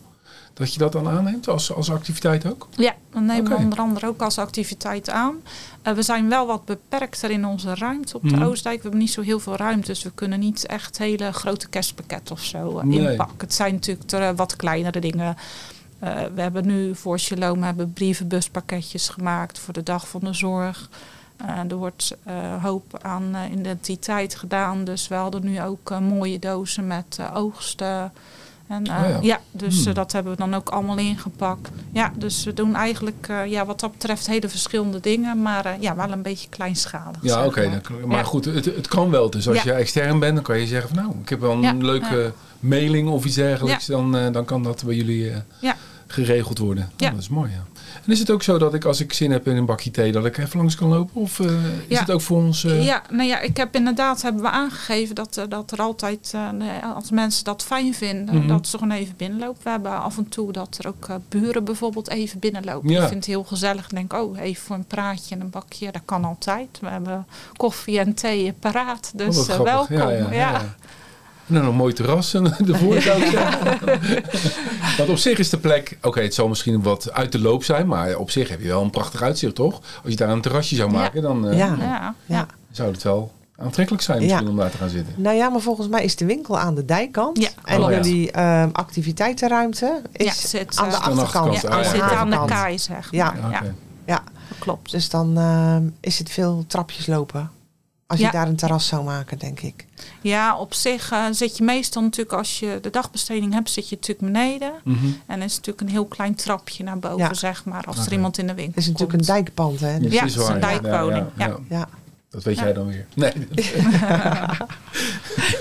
dat 0.59 0.73
je 0.73 0.79
dat 0.79 0.93
dan 0.93 1.09
aanneemt 1.09 1.49
als, 1.49 1.73
als 1.75 1.91
activiteit 1.91 2.47
ook? 2.47 2.69
ja, 2.77 2.95
dan 3.13 3.25
nemen 3.25 3.51
we 3.51 3.57
onder 3.57 3.79
andere 3.79 4.07
ook 4.07 4.21
als 4.23 4.39
activiteit 4.39 5.11
aan. 5.11 5.37
Eh, 5.83 5.93
we 5.93 6.03
zijn 6.03 6.29
wel 6.29 6.47
wat 6.47 6.65
beperkter 6.65 7.31
in 7.31 7.47
onze 7.47 7.75
ruimte 7.75 8.17
op 8.17 8.23
de 8.29 8.35
Mhm. 8.37 8.43
Oostdijk. 8.43 8.77
We 8.77 8.83
hebben 8.83 9.01
niet 9.01 9.11
zo 9.11 9.21
heel 9.21 9.41
veel 9.41 9.57
ruimte, 9.57 9.87
dus 9.87 10.03
we 10.03 10.11
kunnen 10.15 10.39
niet 10.41 10.67
echt 10.67 10.99
hele 10.99 11.33
grote 11.33 11.69
kerstpakketten 11.69 12.35
of 12.35 12.43
zo 12.43 12.79
eh, 12.79 12.85
Nee. 12.85 13.11
inpakken. 13.11 13.37
Het 13.39 13.55
zijn 13.55 13.75
natuurlijk 13.75 14.09
ter- 14.09 14.35
wat 14.35 14.57
kleinere 14.57 15.01
dingen. 15.01 15.37
Eh, 15.99 16.11
we 16.35 16.41
hebben 16.41 16.67
nu 16.67 16.95
voor 16.95 17.19
Shalom 17.19 17.63
hebben 17.63 17.93
brievenbuspakketjes 17.93 19.09
gemaakt 19.09 19.59
voor 19.59 19.75
de 19.75 19.83
dag 19.83 20.09
van 20.09 20.21
de 20.21 20.33
zorg. 20.33 20.89
Eh, 21.37 21.59
er 21.71 21.77
wordt 21.77 22.17
eh, 22.25 22.63
hoop 22.65 22.99
aan 23.03 23.35
eh, 23.35 23.53
identiteit 23.59 24.35
gedaan. 24.35 24.85
Dus 24.85 25.09
we 25.09 25.15
hadden 25.15 25.45
nu 25.45 25.63
ook 25.63 25.91
eh, 25.91 25.99
mooie 25.99 26.39
dozen 26.39 26.87
met 26.87 27.17
eh, 27.21 27.31
oogsten. 27.37 28.13
En, 28.69 28.85
eh, 28.85 28.95
Oh 29.05 29.09
ja. 29.11 29.19
ja. 29.23 29.41
dus 29.53 29.79
Hmm. 29.79 29.89
eh, 29.89 29.95
dat 29.95 30.13
hebben 30.13 30.33
we 30.33 30.39
dan 30.39 30.55
ook 30.55 30.69
allemaal 30.69 30.99
ingepakt. 30.99 31.71
Ja, 31.93 32.13
dus 32.17 32.45
we 32.45 32.53
doen 32.55 32.75
eigenlijk 32.75 33.27
eh, 33.29 33.47
ja, 33.47 33.67
wat 33.67 33.81
dat 33.81 33.93
betreft 33.93 34.27
hele 34.27 34.49
verschillende 34.49 35.01
dingen. 35.01 35.43
Maar 35.43 35.65
eh, 35.65 35.73
ja, 35.81 35.97
wel 35.97 36.11
een 36.13 36.23
beetje 36.23 36.49
kleinschalig. 36.49 37.17
Ja, 37.23 37.47
oké. 37.47 37.69
maar. 37.69 37.81
dan- 37.89 38.09
maar 38.09 38.17
Ja. 38.19 38.23
goed, 38.25 38.45
het, 38.45 38.65
het 38.65 38.89
kan 38.89 39.11
wel. 39.11 39.31
Dus 39.31 39.49
als 39.49 39.57
Ja. 39.57 39.63
je 39.65 39.73
extern 39.73 40.19
bent, 40.19 40.35
dan 40.35 40.45
kan 40.45 40.59
je 40.59 40.67
zeggen 40.67 40.89
van 40.95 40.99
nou, 41.05 41.15
ik 41.23 41.29
heb 41.29 41.41
wel 41.41 41.65
een 41.65 41.85
leuke 41.85 42.33
mailing 42.61 43.09
of 43.09 43.25
iets 43.25 43.35
dergelijks. 43.35 43.87
Dan, 43.87 44.17
eh, 44.17 44.33
dan 44.33 44.45
kan 44.45 44.63
dat 44.63 44.83
bij 44.85 44.95
jullie 44.95 45.31
eh, 45.61 45.71
geregeld 46.07 46.59
worden. 46.59 46.85
Oh, 46.85 46.91
Ja. 46.97 47.11
Dat 47.11 47.19
is 47.21 47.29
mooi, 47.29 47.51
ja. 47.51 47.78
En 48.07 48.13
is 48.13 48.19
het 48.19 48.31
ook 48.31 48.43
zo 48.43 48.59
dat 48.59 48.75
ik 48.75 48.85
als 48.85 49.01
ik 49.01 49.13
zin 49.13 49.31
heb 49.31 49.47
in 49.47 49.57
een 49.57 49.65
bakje 49.67 49.91
thee, 49.91 50.13
dat 50.13 50.25
ik 50.27 50.39
even 50.39 50.59
langs 50.59 50.75
kan 50.75 50.89
lopen? 50.89 51.21
Of 51.21 51.41
eh, 51.41 51.47
is 51.87 51.99
het 51.99 52.11
ook 52.11 52.21
voor 52.21 52.37
ons... 52.37 52.65
eh, 52.65 52.85
Ja, 52.85 53.03
nou 53.11 53.29
ja, 53.29 53.41
ik 53.41 53.57
heb 53.57 53.75
inderdaad 53.75 54.23
hebben 54.23 54.43
we 54.43 54.49
aangegeven 54.51 55.15
dat, 55.15 55.37
eh, 55.37 55.45
dat 55.49 55.71
er 55.71 55.79
altijd, 55.81 56.35
als 56.95 57.11
mensen 57.11 57.45
dat 57.45 57.63
fijn 57.63 57.95
vinden, 57.95 58.35
Mhm. 58.35 58.47
dat 58.49 58.67
ze 58.67 58.79
gewoon 58.79 58.97
even 58.97 59.15
binnenlopen. 59.17 59.61
We 59.63 59.71
hebben 59.71 60.03
af 60.03 60.17
en 60.17 60.29
toe 60.29 60.53
dat 60.53 60.77
er 60.81 60.89
ook 60.89 61.07
buren 61.29 61.65
bijvoorbeeld 61.65 62.09
even 62.11 62.39
binnenlopen. 62.39 62.89
Ja. 62.91 63.03
Ik 63.03 63.09
vind 63.09 63.15
het 63.25 63.27
heel 63.35 63.45
gezellig. 63.45 63.85
Ik 63.85 63.91
denk, 63.91 64.13
oh, 64.13 64.39
even 64.41 64.63
voor 64.63 64.77
een 64.77 64.85
praatje 64.85 65.35
en 65.35 65.41
een 65.41 65.51
bakje, 65.51 65.93
dat 65.93 66.03
kan 66.05 66.25
altijd. 66.25 66.69
We 66.81 66.89
hebben 66.89 67.27
koffie 67.57 67.99
en 67.99 68.15
thee 68.15 68.53
paraat, 68.53 69.13
Oh, 69.15 69.27
dus 69.27 69.47
welkom. 69.47 69.97
Ja, 69.97 70.11
ja. 70.31 70.75
En 71.49 71.55
dan 71.55 71.65
een 71.65 71.75
mooi 71.75 71.93
terras 71.93 72.35
en 72.35 72.45
ik 72.59 73.01
zeggen. 73.01 73.41
Want 74.97 75.09
op 75.11 75.17
zich 75.17 75.39
is 75.39 75.51
de 75.51 75.59
plek, 75.59 75.99
oké, 76.03 76.21
het 76.21 76.35
zal 76.35 76.49
misschien 76.49 76.83
wat 76.83 77.13
uit 77.13 77.33
de 77.33 77.41
loop 77.41 77.65
zijn, 77.65 77.87
maar 77.87 78.17
op 78.17 78.31
zich 78.31 78.49
heb 78.49 78.61
je 78.61 78.69
wel 78.69 78.83
een 78.83 78.91
prachtig 78.91 79.23
uitzicht, 79.23 79.55
toch? 79.55 79.81
Als 80.03 80.11
je 80.13 80.17
daar 80.17 80.29
een 80.29 80.41
terrasje 80.41 80.75
zou 80.77 80.91
Ja. 80.93 80.99
maken, 80.99 81.23
dan 81.23 81.49
eh, 81.49 81.59
Ja. 81.59 82.15
ja, 82.27 82.47
zou 82.71 82.91
het 82.93 83.03
wel 83.03 83.33
aantrekkelijk 83.57 84.03
zijn 84.05 84.21
misschien 84.23 84.45
Ja. 84.45 84.51
om 84.51 84.57
daar 84.57 84.71
te 84.71 84.77
gaan 84.77 84.89
zitten. 84.89 85.15
Nou 85.17 85.37
ja, 85.37 85.49
maar 85.49 85.61
volgens 85.61 85.89
mij 85.89 86.05
is 86.05 86.17
de 86.17 86.25
winkel 86.25 86.59
aan 86.59 86.75
de 86.75 86.85
dijkkant. 86.85 87.39
Ja, 87.41 87.49
en 87.65 87.77
klopt. 87.77 87.95
jullie 87.95 88.31
ehm, 88.31 88.69
activiteitsruimte 88.73 90.03
is 90.13 90.25
Ja, 90.27 90.33
zit, 90.33 90.77
aan 90.79 90.89
de 90.91 90.97
eh, 90.97 91.03
Aan 91.03 91.15
de 91.15 91.21
achterkant. 91.21 91.55
achterkant, 91.55 91.97
Ja, 91.97 92.07
ah, 92.07 92.19
aan 92.19 92.31
de 92.31 92.45
kaai, 92.47 92.79
zeg 92.79 93.09
Ja. 93.11 93.33
maar. 93.41 93.51
Ja, 93.51 93.59
Oké. 93.59 93.75
Ja, 94.07 94.23
dat 94.49 94.59
klopt. 94.59 94.91
dus 94.91 95.09
dan 95.09 95.39
ehm, 95.39 95.83
is 96.01 96.19
het 96.19 96.31
veel 96.31 96.65
trapjes 96.67 97.07
lopen. 97.07 97.51
Als 98.11 98.21
je 98.21 98.31
daar 98.31 98.49
een 98.49 98.57
terras 98.57 98.87
zou 98.87 99.05
maken, 99.05 99.39
denk 99.39 99.61
ik. 99.61 99.87
Ja, 100.21 100.57
op 100.59 100.75
zich 100.75 101.11
eh, 101.11 101.25
zit 101.31 101.57
je 101.57 101.65
meestal 101.65 102.03
natuurlijk, 102.03 102.33
als 102.33 102.59
je 102.59 102.79
de 102.83 102.91
dagbesteding 102.91 103.53
hebt, 103.53 103.71
zit 103.71 103.89
je 103.89 103.97
natuurlijk 103.97 104.33
beneden. 104.33 104.73
Mhm. 104.85 105.07
En 105.27 105.43
is 105.43 105.57
natuurlijk 105.57 105.81
een 105.81 105.89
heel 105.89 106.05
klein 106.07 106.35
trapje 106.35 106.85
naar 106.85 106.99
boven, 106.99 107.19
Ja. 107.19 107.35
zeg 107.35 107.65
maar, 107.65 107.85
als 107.85 108.07
er 108.07 108.13
iemand 108.13 108.39
in 108.39 108.47
de 108.47 108.55
winkel 108.55 108.75
Het 108.75 108.83
is 108.83 108.87
natuurlijk 108.93 109.19
komt. 109.19 109.29
een 109.29 109.35
dijkpand, 109.35 109.81
hè? 109.81 109.99
Dus, 109.99 110.13
Ja, 110.13 110.25
is 110.25 110.33
het 110.35 110.43
is 110.43 110.49
een 110.49 110.61
waar, 110.61 110.71
dijkwoning, 110.81 111.27
Ja, 111.37 111.47
ja. 111.47 111.57
ja. 111.69 111.89
Dat 112.31 112.43
weet 112.43 112.57
Ja. 112.57 112.63
jij 112.63 112.73
dan 112.73 112.87
weer. 112.87 113.07
Nee, 113.15 113.33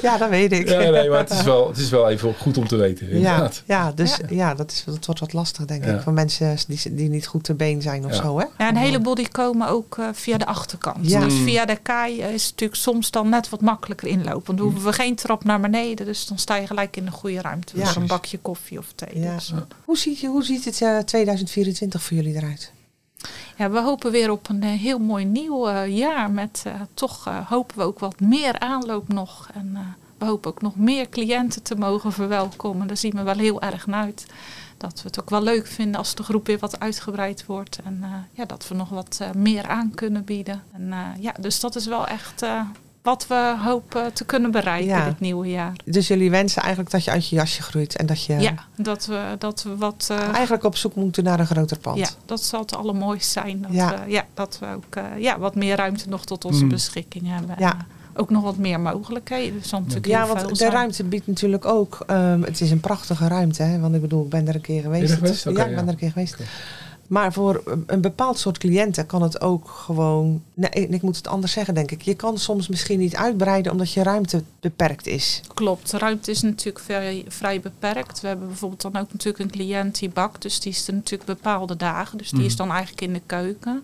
ja, 0.02 0.18
dat 0.18 0.30
weet 0.30 0.52
ik. 0.52 0.70
ja, 0.70 0.78
nee 0.90 1.10
maar 1.10 1.20
het 1.20 1.30
is, 1.30 1.42
wel, 1.44 1.68
het 1.68 1.78
is 1.78 1.90
wel 1.90 2.10
even 2.10 2.34
goed 2.36 2.58
om 2.58 2.68
te 2.68 2.76
weten. 2.76 3.08
Ja, 3.08 3.14
Inderdaad. 3.14 3.64
ja, 3.66 3.92
dus 3.92 4.16
Ja. 4.18 4.26
ja. 4.30 4.54
dat, 4.56 4.72
is, 4.72 4.84
dat 4.86 5.06
wordt 5.06 5.20
wat 5.22 5.34
lastig, 5.34 5.66
denk 5.66 5.86
Ja. 5.86 5.96
ik. 5.96 6.02
Voor 6.02 6.14
mensen 6.14 6.58
die, 6.68 6.96
die 6.96 7.10
niet 7.10 7.28
goed 7.28 7.44
te 7.44 7.54
been 7.54 7.82
zijn 7.82 8.06
of 8.06 8.12
Ja. 8.12 8.22
zo, 8.22 8.40
hè? 8.40 8.46
Ja, 8.58 8.70
een 8.70 8.76
heleboel 8.78 9.16
die 9.16 9.30
komen 9.30 9.68
ook 9.70 9.98
eh, 9.98 10.06
via 10.14 10.38
de 10.38 10.46
achterkant. 10.46 11.10
Ja. 11.10 11.20
Dus 11.20 11.34
Mm. 11.34 11.44
via 11.44 11.66
de 11.66 11.76
kaai 11.76 12.22
eh, 12.22 12.34
is 12.34 12.42
het 12.44 12.52
natuurlijk 12.52 12.80
soms 12.82 13.12
dan 13.12 13.30
net 13.30 13.50
wat 13.50 13.62
makkelijker 13.62 14.08
inlopen. 14.08 14.46
Want 14.46 14.58
dan 14.58 14.68
hoeven 14.68 14.84
we 14.86 14.94
geen 14.94 15.16
trap 15.16 15.44
naar 15.44 15.60
beneden. 15.60 16.06
Dus 16.06 16.26
dan 16.26 16.38
sta 16.38 16.56
je 16.56 16.68
gelijk 16.68 16.98
in 16.98 17.06
de 17.06 17.12
goede 17.12 17.42
ruimte. 17.42 17.78
Ja. 17.78 17.86
Voor 17.86 18.02
een 18.02 18.08
bakje 18.08 18.38
koffie 18.38 18.78
of 18.78 18.92
thee. 18.96 19.20
Ja. 19.22 19.34
Dus. 19.36 19.54
Hoe, 19.86 19.98
ziet, 19.98 20.20
je, 20.20 20.28
hoe 20.28 20.44
ziet 20.44 20.66
het 20.66 20.82
eh, 20.82 20.98
2024 20.98 22.04
voor 22.04 22.18
jullie 22.18 22.36
eruit? 22.36 22.72
Ja, 23.58 23.70
we 23.70 23.82
hopen 23.82 24.12
weer 24.12 24.32
op 24.32 24.50
een 24.50 24.64
eh, 24.64 24.70
heel 24.70 25.00
mooi 25.00 25.26
nieuw 25.26 25.68
eh, 25.68 25.98
jaar. 25.98 26.32
Met 26.32 26.64
eh, 26.66 26.74
toch 26.94 27.30
hopen 27.48 27.78
we 27.78 27.84
ook 27.84 28.00
wat 28.00 28.20
meer 28.20 28.60
aanloop 28.60 29.08
nog. 29.08 29.50
En 29.54 29.96
we 30.18 30.26
hopen 30.26 30.52
ook 30.52 30.62
nog 30.62 30.76
meer 30.76 31.10
cliënten 31.10 31.64
te 31.64 31.76
mogen 31.76 32.12
verwelkomen. 32.12 32.88
Daar 32.88 32.98
zien 32.98 33.16
we 33.16 33.24
wel 33.24 33.38
heel 33.38 33.62
erg 33.62 33.88
naar 33.88 34.04
uit. 34.04 34.26
Dat 34.78 35.02
we 35.02 35.08
het 35.08 35.20
ook 35.20 35.30
wel 35.30 35.42
leuk 35.42 35.68
vinden 35.68 35.96
als 35.96 36.16
de 36.16 36.24
groep 36.24 36.48
weer 36.48 36.60
wat 36.60 36.80
uitgebreid 36.80 37.46
wordt. 37.46 37.80
En 37.84 38.04
ja, 38.32 38.46
dat 38.46 38.68
we 38.68 38.76
nog 38.76 38.90
wat 38.90 39.22
meer 39.36 39.68
aan 39.68 39.92
kunnen 39.96 40.24
bieden. 40.24 40.64
En, 40.72 40.94
ja, 41.20 41.34
dus 41.40 41.60
dat 41.60 41.76
is 41.76 41.86
wel 41.86 42.08
echt 42.08 42.46
wat 43.08 43.28
we 43.28 43.56
hopen 43.64 44.14
te 44.14 44.26
kunnen 44.26 44.52
bereiken 44.52 44.88
Ja. 44.88 45.06
dit 45.06 45.20
nieuwe 45.20 45.48
jaar. 45.50 45.74
Dus 45.86 46.08
jullie 46.08 46.30
wensen 46.32 46.62
eigenlijk 46.62 46.92
dat 46.92 47.04
je 47.04 47.12
uit 47.12 47.28
je 47.30 47.36
jasje 47.36 47.62
groeit 47.62 47.96
en 47.96 48.06
dat 48.06 48.24
je 48.24 48.34
Ja, 48.40 48.54
dat 48.76 49.06
we, 49.06 49.36
dat 49.40 49.64
we 49.64 49.76
wat... 49.78 50.08
eh, 50.12 50.34
eigenlijk 50.34 50.64
op 50.64 50.76
zoek 50.78 50.96
moeten 50.96 51.24
naar 51.24 51.40
een 51.40 51.46
groter 51.48 51.80
pand. 51.80 51.98
Ja, 51.98 52.08
dat 52.26 52.44
zal 52.44 52.60
het 52.60 52.76
allermooiste 52.76 53.30
zijn. 53.32 53.62
Dat, 53.62 53.72
Ja. 53.74 53.90
we, 54.06 54.12
ja, 54.12 54.26
dat 54.34 54.58
we 54.60 54.66
ook 54.76 54.96
eh, 54.96 55.04
ja, 55.20 55.40
wat 55.40 55.56
meer 55.56 55.76
ruimte 55.76 56.10
nog 56.10 56.26
tot 56.26 56.46
onze 56.46 56.64
Mm. 56.64 56.70
beschikking 56.70 57.28
hebben. 57.28 57.56
Ja. 57.60 57.74
Eh, 57.74 57.80
ook 58.22 58.30
nog 58.30 58.44
wat 58.44 58.58
meer 58.58 58.80
mogelijkheden. 58.80 59.60
Dus 59.62 59.72
natuurlijk 59.72 60.06
Ja, 60.06 60.28
want 60.28 60.48
de 60.50 60.56
zijn. 60.56 60.72
ruimte 60.72 61.04
biedt 61.04 61.28
natuurlijk 61.28 61.66
ook. 61.66 62.04
ehm, 62.08 62.42
het 62.42 62.62
is 62.62 62.72
een 62.72 62.80
prachtige 62.80 63.28
ruimte, 63.28 63.64
hè? 63.64 63.80
Want 63.80 63.96
ik 63.96 64.02
bedoel, 64.02 64.24
ik 64.24 64.30
ben 64.30 64.48
er 64.48 64.56
een 64.56 64.62
keer 64.62 64.82
geweest. 64.82 65.00
Ben 65.02 65.08
je 65.10 65.14
er 65.16 65.20
geweest? 65.20 65.44
Het- 65.44 65.54
Oké, 65.54 65.62
ja, 65.62 65.66
ik 65.66 65.72
ja. 65.72 65.78
ben 65.78 65.86
er 65.88 65.94
een 65.94 66.00
keer 66.00 66.12
geweest. 66.12 66.36
Maar 67.08 67.34
voor 67.34 67.62
een- 67.86 68.02
bepaald 68.02 68.40
soort 68.40 68.58
cliënten 68.58 69.06
kan 69.06 69.22
het 69.22 69.42
ook 69.42 69.70
gewoon. 69.70 70.44
Nee, 70.54 70.70
ik 70.70 71.02
moet 71.02 71.16
het 71.16 71.28
anders 71.28 71.52
zeggen, 71.54 71.74
denk 71.74 71.92
ik. 71.92 72.02
Je 72.02 72.14
kan 72.14 72.38
soms 72.38 72.68
misschien 72.68 73.00
niet 73.00 73.16
uitbreiden 73.16 73.72
omdat 73.72 73.92
je 73.92 74.04
ruimte 74.04 74.44
beperkt 74.60 75.08
is. 75.08 75.42
Klopt, 75.54 75.92
ruimte 75.92 76.32
is 76.32 76.42
natuurlijk 76.42 76.80
vrij, 76.86 77.26
vrij 77.28 77.60
beperkt. 77.60 78.22
We 78.22 78.28
hebben 78.28 78.48
bijvoorbeeld 78.48 78.82
dan 78.82 78.96
ook 78.98 79.12
natuurlijk 79.12 79.40
een 79.44 79.52
cliënt 79.52 80.00
die 80.00 80.10
bakt. 80.10 80.42
Dus 80.42 80.60
die 80.60 80.72
is 80.72 80.88
er 80.88 80.94
natuurlijk 80.94 81.26
bepaalde 81.30 81.76
dagen. 81.76 82.18
Dus 82.18 82.30
die 82.30 82.46
is 82.46 82.56
dan 82.56 82.70
eigenlijk 82.72 83.02
in 83.02 83.14
de 83.14 83.22
keuken. 83.26 83.84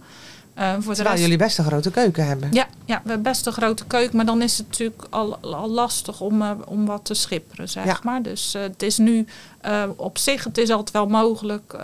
Eh, 0.54 0.72
voor 0.72 0.80
de 0.80 0.84
Terwijl 0.84 1.10
rest... 1.10 1.22
jullie 1.22 1.38
best 1.38 1.58
een 1.58 1.66
grote 1.66 1.92
keuken 1.92 2.28
hebben. 2.28 2.50
Ja, 2.54 2.68
ja, 2.86 2.96
we 3.04 3.10
hebben 3.10 3.22
best 3.22 3.46
een 3.46 3.54
grote 3.54 3.86
keuken, 3.86 4.16
maar 4.16 4.26
dan 4.26 4.42
is 4.42 4.58
het 4.58 4.68
natuurlijk 4.68 5.04
al, 5.10 5.38
al 5.38 5.70
lastig 5.70 6.22
om, 6.22 6.42
eh, 6.42 6.52
om 6.66 6.86
wat 6.86 7.06
te 7.06 7.14
schipperen, 7.14 7.70
zeg 7.70 7.86
Ja. 7.86 8.00
maar. 8.04 8.22
Dus 8.22 8.54
eh, 8.54 8.62
het 8.62 8.84
is 8.84 8.98
nu 8.98 9.26
eh, 9.62 9.84
op 9.96 10.18
zich, 10.18 10.44
het 10.44 10.58
is 10.58 10.70
altijd 10.70 10.92
wel 10.92 11.08
mogelijk 11.08 11.76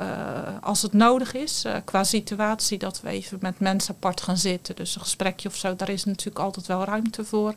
als 0.62 0.82
het 0.82 0.94
nodig 0.94 1.34
is, 1.34 1.66
qua 1.86 2.04
situatie, 2.04 2.78
dat 2.78 3.02
we 3.02 3.10
even 3.10 3.38
met 3.42 3.60
mensen 3.60 3.94
apart 3.96 4.22
gaan 4.22 4.38
zitten. 4.38 4.76
Dus 4.76 4.96
een 4.96 5.02
gesprekje 5.02 5.48
of 5.50 5.56
zo, 5.56 5.76
daar 5.76 5.90
is 5.90 6.04
natuurlijk 6.06 6.40
altijd 6.40 6.68
wel 6.68 6.84
ruimte 6.84 7.24
voor. 7.26 7.54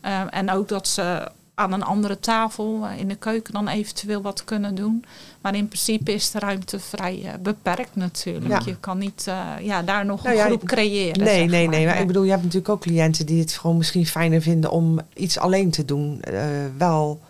Eh, 0.00 0.20
en 0.30 0.50
ook 0.50 0.68
dat 0.68 0.88
ze 0.88 1.28
aan 1.60 1.72
een 1.72 1.82
andere 1.82 2.20
tafel 2.20 2.86
eh, 2.86 2.98
in 2.98 3.08
de 3.08 3.14
keuken 3.14 3.52
dan 3.52 3.68
eventueel 3.68 4.22
wat 4.22 4.44
kunnen 4.44 4.74
doen. 4.74 5.04
Maar 5.40 5.54
in 5.54 5.66
principe 5.68 6.12
is 6.12 6.30
de 6.30 6.38
ruimte 6.38 6.78
vrij 6.80 7.22
eh, 7.24 7.32
beperkt 7.42 7.96
natuurlijk. 7.96 8.46
Ja. 8.48 8.60
Je 8.64 8.76
kan 8.76 8.98
niet 8.98 9.24
eh, 9.26 9.44
ja, 9.60 9.82
daar 9.82 10.04
nog 10.06 10.22
Nou 10.22 10.34
een 10.36 10.40
ja, 10.42 10.46
groep 10.46 10.64
creëren. 10.64 11.24
Nee, 11.24 11.48
nee, 11.48 11.66
maar. 11.68 11.76
nee. 11.76 11.86
Maar 11.86 12.00
ik 12.00 12.06
bedoel, 12.06 12.22
je 12.22 12.30
hebt 12.30 12.42
natuurlijk 12.42 12.72
ook 12.72 12.80
cliënten 12.80 13.26
die 13.26 13.40
het 13.40 13.52
gewoon 13.52 13.76
misschien 13.76 14.06
fijner 14.06 14.42
vinden 14.42 14.70
om 14.70 14.98
iets 15.14 15.38
alleen 15.38 15.70
te 15.70 15.84
doen. 15.84 16.22
Wel 16.76 17.20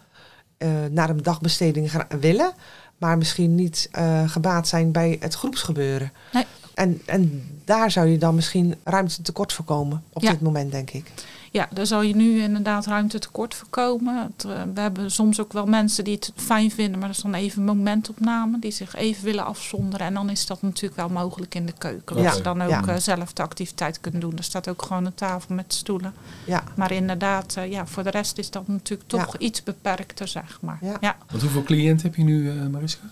naar 0.90 1.10
een 1.10 1.22
dagbesteding 1.22 1.90
gra- 1.90 2.06
willen, 2.20 2.52
maar 2.98 3.18
misschien 3.18 3.54
niet 3.54 3.88
gebaat 4.26 4.68
zijn 4.68 4.92
bij 4.92 5.16
het 5.20 5.34
groepsgebeuren. 5.34 6.12
Nee. 6.32 6.44
En, 6.74 7.00
en 7.06 7.44
daar 7.64 7.90
zou 7.90 8.06
je 8.08 8.18
dan 8.18 8.34
misschien 8.34 8.74
ruimte 8.84 9.22
tekort 9.22 9.52
voorkomen 9.52 10.02
op 10.12 10.22
Ja. 10.22 10.30
dit 10.30 10.40
moment, 10.40 10.72
denk 10.72 10.90
ik. 10.90 11.10
Ja, 11.52 11.68
daar 11.72 11.86
zal 11.86 12.02
je 12.02 12.16
nu 12.16 12.40
inderdaad 12.42 12.86
ruimte 12.86 13.18
tekort 13.18 13.54
voorkomen. 13.54 14.32
Eh, 14.46 14.62
we 14.74 14.80
hebben 14.80 15.10
soms 15.10 15.40
ook 15.40 15.52
wel 15.52 15.66
mensen 15.66 16.04
die 16.04 16.14
het 16.14 16.32
fijn 16.36 16.70
vinden, 16.70 16.98
maar 16.98 17.08
dat 17.08 17.16
is 17.16 17.22
dan 17.22 17.34
even 17.34 17.58
een 17.60 17.76
momentopname. 17.76 18.58
Die 18.58 18.70
zich 18.70 18.94
even 18.96 19.24
willen 19.24 19.44
afzonderen. 19.44 20.06
En 20.06 20.14
dan 20.14 20.30
is 20.30 20.46
dat 20.46 20.62
natuurlijk 20.62 20.96
wel 20.96 21.08
mogelijk 21.08 21.54
in 21.54 21.66
de 21.66 21.72
keuken. 21.78 22.14
Waar 22.16 22.24
Ja, 22.24 22.32
ze 22.32 22.42
dan 22.42 22.62
ook 22.62 22.68
ja. 22.68 22.86
eh, 22.86 22.96
zelf 22.96 23.32
de 23.32 23.42
activiteit 23.42 24.00
kunnen 24.00 24.20
doen. 24.20 24.36
Er 24.36 24.44
staat 24.44 24.68
ook 24.68 24.82
gewoon 24.82 25.06
een 25.06 25.14
tafel 25.14 25.54
met 25.54 25.74
stoelen. 25.74 26.14
Ja, 26.46 26.62
Maar 26.76 26.92
inderdaad, 26.92 27.54
eh, 27.56 27.70
ja, 27.70 27.86
voor 27.86 28.02
de 28.02 28.10
rest 28.10 28.38
is 28.38 28.50
dat 28.50 28.68
natuurlijk 28.68 29.08
toch 29.08 29.36
iets 29.36 29.62
beperkter, 29.62 30.28
zeg 30.28 30.58
maar. 30.60 30.78
Ja. 30.82 30.96
Ja. 31.00 31.16
Want 31.30 31.42
hoeveel 31.42 31.62
cliënten 31.62 32.06
heb 32.06 32.16
je 32.16 32.22
nu, 32.22 32.50
eh, 32.50 32.66
Mariska? 32.66 33.04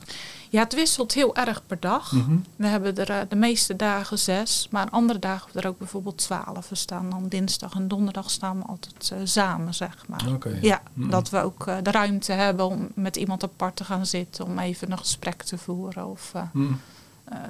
Ja, 0.50 0.62
het 0.62 0.74
wisselt 0.74 1.12
heel 1.14 1.37
erg 1.37 1.62
per 1.66 1.80
dag. 1.80 2.12
Mhm. 2.12 2.37
We 2.56 2.66
hebben 2.66 2.96
er 2.96 3.11
eh, 3.11 3.20
de 3.28 3.37
meeste 3.37 3.76
dagen 3.76 4.18
zes, 4.18 4.68
maar 4.70 4.90
andere 4.90 5.18
dagen 5.18 5.40
hebben 5.44 5.54
we 5.54 5.62
er 5.62 5.68
ook 5.72 5.78
bijvoorbeeld 5.78 6.18
twaalf. 6.18 6.68
We 6.68 6.74
staan 6.74 7.11
dan 7.11 7.28
dinsdag 7.28 7.74
en 7.74 7.88
donderdag 7.88 8.30
staan 8.30 8.58
we 8.58 8.64
altijd 8.64 9.11
eh, 9.12 9.18
samen, 9.24 9.74
zeg 9.74 10.08
maar. 10.08 10.26
Oké. 10.32 10.58
Ja, 10.61 10.82
Mhm. 10.92 11.11
dat 11.11 11.30
we 11.30 11.42
ook 11.42 11.66
eh, 11.66 11.76
de 11.82 11.90
ruimte 11.90 12.32
hebben 12.32 12.66
om 12.66 12.88
met 12.94 13.16
iemand 13.16 13.42
apart 13.42 13.76
te 13.76 13.84
gaan 13.84 14.06
zitten, 14.06 14.44
om 14.44 14.58
even 14.58 14.90
een 14.92 14.98
gesprek 14.98 15.42
te 15.42 15.58
voeren 15.58 16.06
of 16.06 16.30
eh, 16.34 16.42
Mhm. 16.52 16.72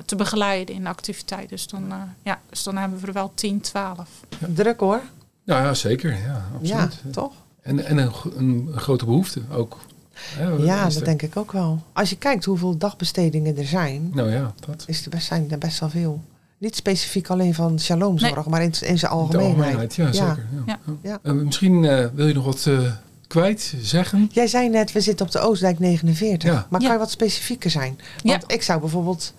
te 0.05 0.17
begeleiden 0.17 0.75
in 0.75 0.83
de 0.83 0.89
activiteit. 0.89 1.49
Dus 1.49 1.67
dan, 1.67 1.93
ja, 2.23 2.41
dus 2.51 2.63
dan 2.63 2.77
hebben 2.77 3.01
we 3.01 3.07
er 3.07 3.13
wel 3.13 3.33
10, 3.35 3.61
12. 3.61 4.09
druk 4.49 4.81
hoor. 4.81 5.01
Ja, 5.45 5.63
ja, 5.63 5.75
zeker. 5.75 6.11
Ja, 6.17 6.45
absoluut. 6.55 7.01
Ja, 7.05 7.11
toch? 7.11 7.33
En, 7.63 7.85
en 7.87 7.99
een 8.37 8.69
grote 8.75 9.05
behoefte 9.05 9.43
ook. 9.53 9.77
Hè, 10.37 10.49
Ja, 10.49 10.89
dat 10.89 11.05
denk 11.05 11.23
ik 11.23 11.37
ook 11.37 11.53
wel. 11.53 11.83
Als 11.93 12.11
je 12.11 12.17
kijkt 12.17 12.45
hoeveel 12.45 12.77
dagbestedingen 12.79 13.57
er 13.59 13.65
zijn, 13.67 14.11
Nou 14.15 14.31
ja, 14.31 14.53
dat. 14.67 14.85
is 14.87 15.05
er 15.05 15.11
best, 15.11 15.27
zijn 15.27 15.47
er 15.51 15.59
best 15.59 15.81
wel 15.81 15.91
veel. 15.91 16.23
Niet 16.59 16.77
specifiek 16.77 17.29
alleen 17.31 17.55
van 17.55 17.79
shalomzorg, 17.81 18.47
maar 18.47 18.63
in, 18.63 18.67
in 18.67 18.75
zijn 18.81 18.99
De 18.99 19.07
algemeenheid. 19.09 19.55
algemeenheid, 19.57 19.95
ja, 19.95 20.05
Ja. 20.07 20.13
zeker. 20.13 20.47
Ja. 20.53 20.63
Ja. 20.67 20.79
Ja. 20.87 20.93
Ja. 21.11 21.19
Eh, 21.23 21.33
misschien 21.33 21.85
eh, 21.85 22.07
wil 22.15 22.27
je 22.27 22.35
nog 22.35 22.45
wat 22.45 22.67
eh, 22.67 22.79
kwijt, 23.27 23.75
zeggen? 23.81 24.29
Jij 24.33 24.47
zei 24.47 24.69
net, 24.69 24.93
we 24.93 25.01
zitten 25.01 25.27
op 25.27 25.33
de 25.33 25.39
Oostdijk 25.39 25.79
49. 25.79 26.51
Ja. 26.51 26.67
Maar 26.71 26.81
Ja. 26.81 26.87
kan 26.87 26.97
je 26.97 27.03
wat 27.03 27.11
specifieker 27.11 27.71
zijn? 27.71 27.99
Want 28.23 28.45
ik 28.47 28.63
zou 28.63 28.79
bijbijvoorbeeld... 28.81 29.35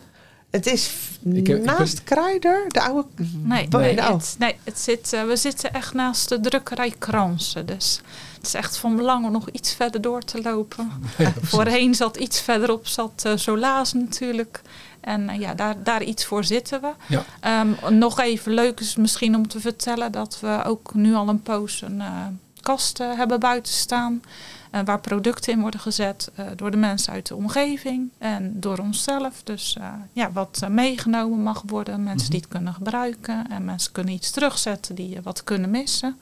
Het 0.49 0.65
is 0.65 0.91
Ik 1.33 1.47
heb- 1.47 1.57
ik 1.57 1.63
naast 1.63 1.95
ben- 1.95 2.03
Kruider, 2.03 2.65
de 2.67 2.81
oude... 2.81 3.07
Nee, 3.43 3.67
Bo- 3.67 3.79
nee, 3.79 3.95
nou, 3.95 4.13
het, 4.13 4.35
nee 4.39 4.55
het 4.63 4.79
zit, 4.79 5.13
eh, 5.13 5.23
we 5.23 5.35
zitten 5.35 5.73
echt 5.73 5.93
naast 5.93 6.29
de 6.29 6.39
drukkerij 6.39 6.93
Kransen. 6.97 7.65
Dus 7.65 8.01
het 8.37 8.45
is 8.47 8.53
echt 8.53 8.77
van 8.77 8.95
belang 8.95 9.25
om 9.25 9.31
nog 9.31 9.49
iets 9.49 9.73
verder 9.73 10.01
door 10.01 10.21
te 10.23 10.41
lopen. 10.41 10.91
Ja. 11.17 11.33
Voorheen 11.41 11.95
zat 11.95 12.17
iets 12.17 12.41
verderop 12.41 12.87
zat 12.87 13.21
eh 13.25 13.31
Solaas 13.35 13.93
natuurlijk. 13.93 14.61
En 15.01 15.29
eh, 15.29 15.39
ja, 15.39 15.53
daar, 15.53 15.83
daar 15.83 16.03
iets 16.03 16.25
voor 16.25 16.43
zitten 16.43 16.81
we. 16.81 16.91
Ja. 17.07 17.23
Ehm, 17.39 17.97
nog 17.97 18.19
even 18.19 18.53
leuk 18.53 18.79
is 18.79 18.95
misschien 18.95 19.35
om 19.35 19.47
te 19.47 19.59
vertellen 19.59 20.11
dat 20.11 20.37
we 20.41 20.61
ook 20.65 20.93
nu 20.93 21.13
al 21.15 21.27
een 21.27 21.41
poos 21.41 21.81
een 21.81 22.01
eh, 22.01 22.25
kast 22.61 22.97
hebben 22.97 23.39
buiten 23.39 23.73
staan. 23.73 24.21
Eh, 24.69 24.81
waar 24.85 24.99
producten 24.99 25.53
in 25.53 25.61
worden 25.61 25.79
gezet 25.79 26.31
eh, 26.35 26.45
door 26.55 26.71
de 26.71 26.77
mensen 26.77 27.13
uit 27.13 27.27
de 27.27 27.35
omgeving 27.35 28.09
en 28.17 28.51
door 28.59 28.77
onszelf. 28.77 29.41
Dus 29.43 29.77
eh, 29.79 29.85
ja, 30.13 30.31
wat 30.31 30.61
meegenomen 30.69 31.39
mag 31.43 31.63
worden, 31.65 32.03
mensen 32.03 32.21
Mhm. 32.21 32.31
die 32.31 32.39
het 32.39 32.49
kunnen 32.49 32.73
gebruiken. 32.73 33.45
En 33.49 33.65
mensen 33.65 33.91
kunnen 33.91 34.13
iets 34.13 34.31
terugzetten 34.31 34.95
die 34.95 35.17
wat 35.23 35.43
kunnen 35.43 35.69
missen. 35.69 36.17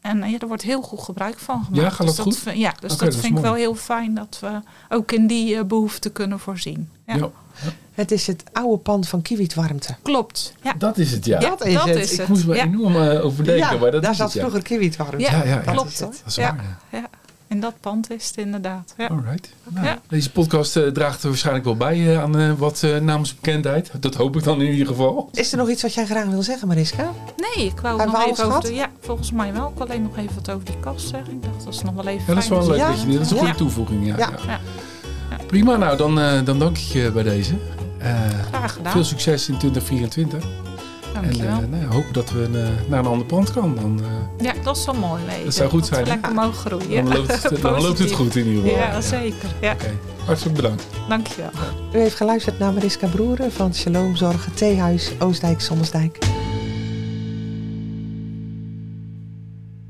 En 0.00 0.30
ja, 0.30 0.38
er 0.38 0.46
wordt 0.48 0.62
heel 0.62 0.82
goed 0.82 1.00
gebruik 1.02 1.38
van 1.38 1.64
gemaakt. 1.64 1.82
Ja, 1.82 1.90
gaat 1.90 2.06
dus 2.06 2.16
dat 2.16 2.24
goed? 2.24 2.36
vind- 2.36 2.56
Ja, 2.58 2.74
dus 2.80 2.96
dat 2.96 3.16
vind 3.16 3.36
ik 3.36 3.42
wel 3.42 3.54
heel 3.54 3.74
fijn 3.74 4.14
dat 4.14 4.38
we 4.40 4.60
ook 4.88 5.12
in 5.12 5.26
die 5.26 5.56
eh, 5.56 5.64
behoeften 5.64 6.12
kunnen 6.12 6.38
voorzien. 6.38 6.88
Ja. 7.06 7.14
Ja. 7.16 7.30
Het 7.94 8.10
is 8.10 8.26
het 8.26 8.44
oude 8.52 8.76
pand 8.82 9.08
van 9.08 9.22
Kiewit 9.22 9.54
Warmte. 9.54 9.94
Klopt. 10.02 10.52
Ja. 10.62 10.72
Dat 10.78 10.98
is 10.98 11.12
het, 11.12 11.24
ja. 11.24 11.40
Ja, 11.40 11.48
dat 11.50 11.64
is 11.64 11.74
dat 11.74 11.84
het. 11.88 11.96
is 11.96 12.12
Ik 12.12 12.18
het. 12.18 12.28
moest 12.28 12.46
me 12.46 12.54
ja. 12.54 12.62
enorm 12.64 12.96
eh, 12.96 13.24
overdenken, 13.24 13.78
maar 13.80 13.90
dat 13.90 14.02
daar 14.02 14.10
is 14.10 14.16
zat 14.16 14.26
het, 14.26 14.34
ja. 14.34 14.40
vroeger 14.40 14.62
Kiewit 14.62 14.96
Warmte. 14.96 15.18
Ja, 15.18 15.30
Ja, 15.30 15.44
ja, 15.44 15.62
ja. 15.64 15.72
klopt. 15.72 15.90
is 15.92 15.98
het. 16.00 16.10
Dat 16.10 16.22
is 16.26 16.34
Ja. 16.34 16.54
waar, 16.56 17.00
ja. 17.00 17.08
In 17.50 17.60
dat 17.60 17.74
pand 17.80 18.10
is 18.10 18.26
het 18.28 18.36
inderdaad. 18.36 18.94
Ja. 18.96 19.06
Alright. 19.06 19.48
Nou, 19.68 19.86
Ja. 19.86 19.98
Deze 20.08 20.30
podcast 20.32 20.76
eh, 20.76 20.86
draagt 20.86 21.22
er 21.22 21.28
waarschijnlijk 21.28 21.64
wel 21.64 21.76
bij 21.76 22.10
eh, 22.12 22.22
aan 22.22 22.38
eh, 22.38 22.52
wat 22.58 22.82
eh, 22.82 22.96
namensbekendheid. 22.98 23.90
Dat 24.00 24.14
hoop 24.14 24.36
ik 24.36 24.44
dan 24.44 24.60
in 24.62 24.70
ieder 24.70 24.86
geval. 24.86 25.28
Is 25.32 25.52
er 25.52 25.58
nog 25.58 25.68
iets 25.68 25.82
wat 25.82 25.94
jij 25.94 26.06
graag 26.06 26.24
wil 26.26 26.42
zeggen, 26.42 26.68
Mariska? 26.68 27.12
Nee, 27.36 27.66
ik 27.66 27.80
wou 27.80 28.04
nog 28.06 28.26
even 28.26 28.44
over 28.44 28.60
de, 28.60 28.74
Ja, 28.74 28.88
volgens 29.00 29.32
mij 29.32 29.52
wel. 29.52 29.68
Ik 29.68 29.74
wil 29.76 29.86
alleen 29.86 30.02
nog 30.02 30.16
even 30.16 30.34
wat 30.34 30.50
over 30.50 30.64
die 30.64 30.80
kast 30.80 31.08
zeggen. 31.08 31.32
Ik 31.34 31.42
dacht, 31.42 31.64
dat 31.64 31.74
is 31.74 31.82
nog 31.82 31.94
wel 31.94 32.06
even 32.06 32.24
Ja, 32.26 32.34
dat 32.34 32.42
is 32.42 32.48
wel 32.48 32.66
leuk. 32.68 32.76
Ja. 32.76 32.88
Dat, 32.90 33.00
je, 33.00 33.12
dat 33.12 33.20
is 33.20 33.30
een 33.30 33.36
Ja. 33.36 33.42
goede 33.42 33.56
toevoeging. 33.58 34.06
Ja, 34.06 34.16
Ja. 34.18 34.30
ja. 34.46 34.60
Ja. 35.30 35.36
Prima, 35.46 35.76
nou 35.76 35.96
dan, 35.96 36.20
eh, 36.20 36.44
dan 36.44 36.58
dank 36.58 36.76
ik 36.78 36.82
je 36.84 37.10
bij 37.12 37.22
deze. 37.22 37.54
Eh, 37.98 38.14
Graag 38.52 38.72
gedaan. 38.72 38.92
veel 38.92 39.04
succes 39.04 39.48
in 39.48 39.58
2024. 39.58 40.44
En 41.14 41.22
Dankjewel. 41.22 41.60
eh 41.60 41.68
nou, 41.68 41.84
hopen 41.84 42.12
dat 42.12 42.30
we 42.30 42.42
eh, 42.44 42.88
naar 42.90 42.98
een 42.98 43.06
ander 43.06 43.26
pand 43.26 43.52
kan. 43.52 43.74
Dan, 43.74 44.00
eh, 44.02 44.44
ja, 44.44 44.54
dat 44.62 44.78
zou 44.78 44.98
mooi 44.98 45.22
wezen. 45.26 45.44
Dat 45.44 45.54
zou 45.54 45.70
goed 45.70 45.86
zijn, 45.86 46.06
lekker 46.06 46.32
mogen 46.34 46.54
groeien. 46.54 47.04
dan, 47.04 47.14
loopt 47.16 47.42
het, 47.42 47.42
dan 47.62 47.72
loopt 47.72 47.82
het 47.84 47.92
Positief. 47.92 48.12
goed 48.16 48.36
in 48.36 48.46
ieder 48.46 48.62
geval. 48.62 48.78
Ja, 48.78 49.00
zeker. 49.00 49.48
Ja, 49.60 49.72
Oké, 49.72 49.96
hartelijk 50.24 50.56
bedankt. 50.56 50.86
dankjewel. 51.08 51.50
U 51.94 51.98
heeft 51.98 52.14
geluisterd 52.14 52.58
naar 52.58 52.72
Mariska 52.72 53.06
Broeren 53.06 53.52
van 53.52 53.74
Shalomzorg, 53.74 54.48
Theehuis, 54.54 55.10
Oostdijk, 55.18 55.60
Sommersdijk. 55.60 56.18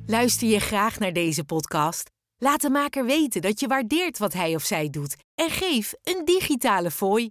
Luister 0.06 0.48
je 0.48 0.58
graag 0.60 0.98
naar 0.98 1.12
deze 1.12 1.44
podcast? 1.44 2.10
Laat 2.38 2.60
de 2.60 2.70
maker 2.70 3.04
weten 3.06 3.40
dat 3.42 3.60
je 3.60 3.66
waardeert 3.66 4.18
wat 4.18 4.32
hij 4.32 4.54
of 4.54 4.62
zij 4.62 4.90
doet 4.90 5.16
en 5.34 5.50
geef 5.50 5.92
een 6.02 6.22
digitale 6.24 6.90
fooi. 6.90 7.30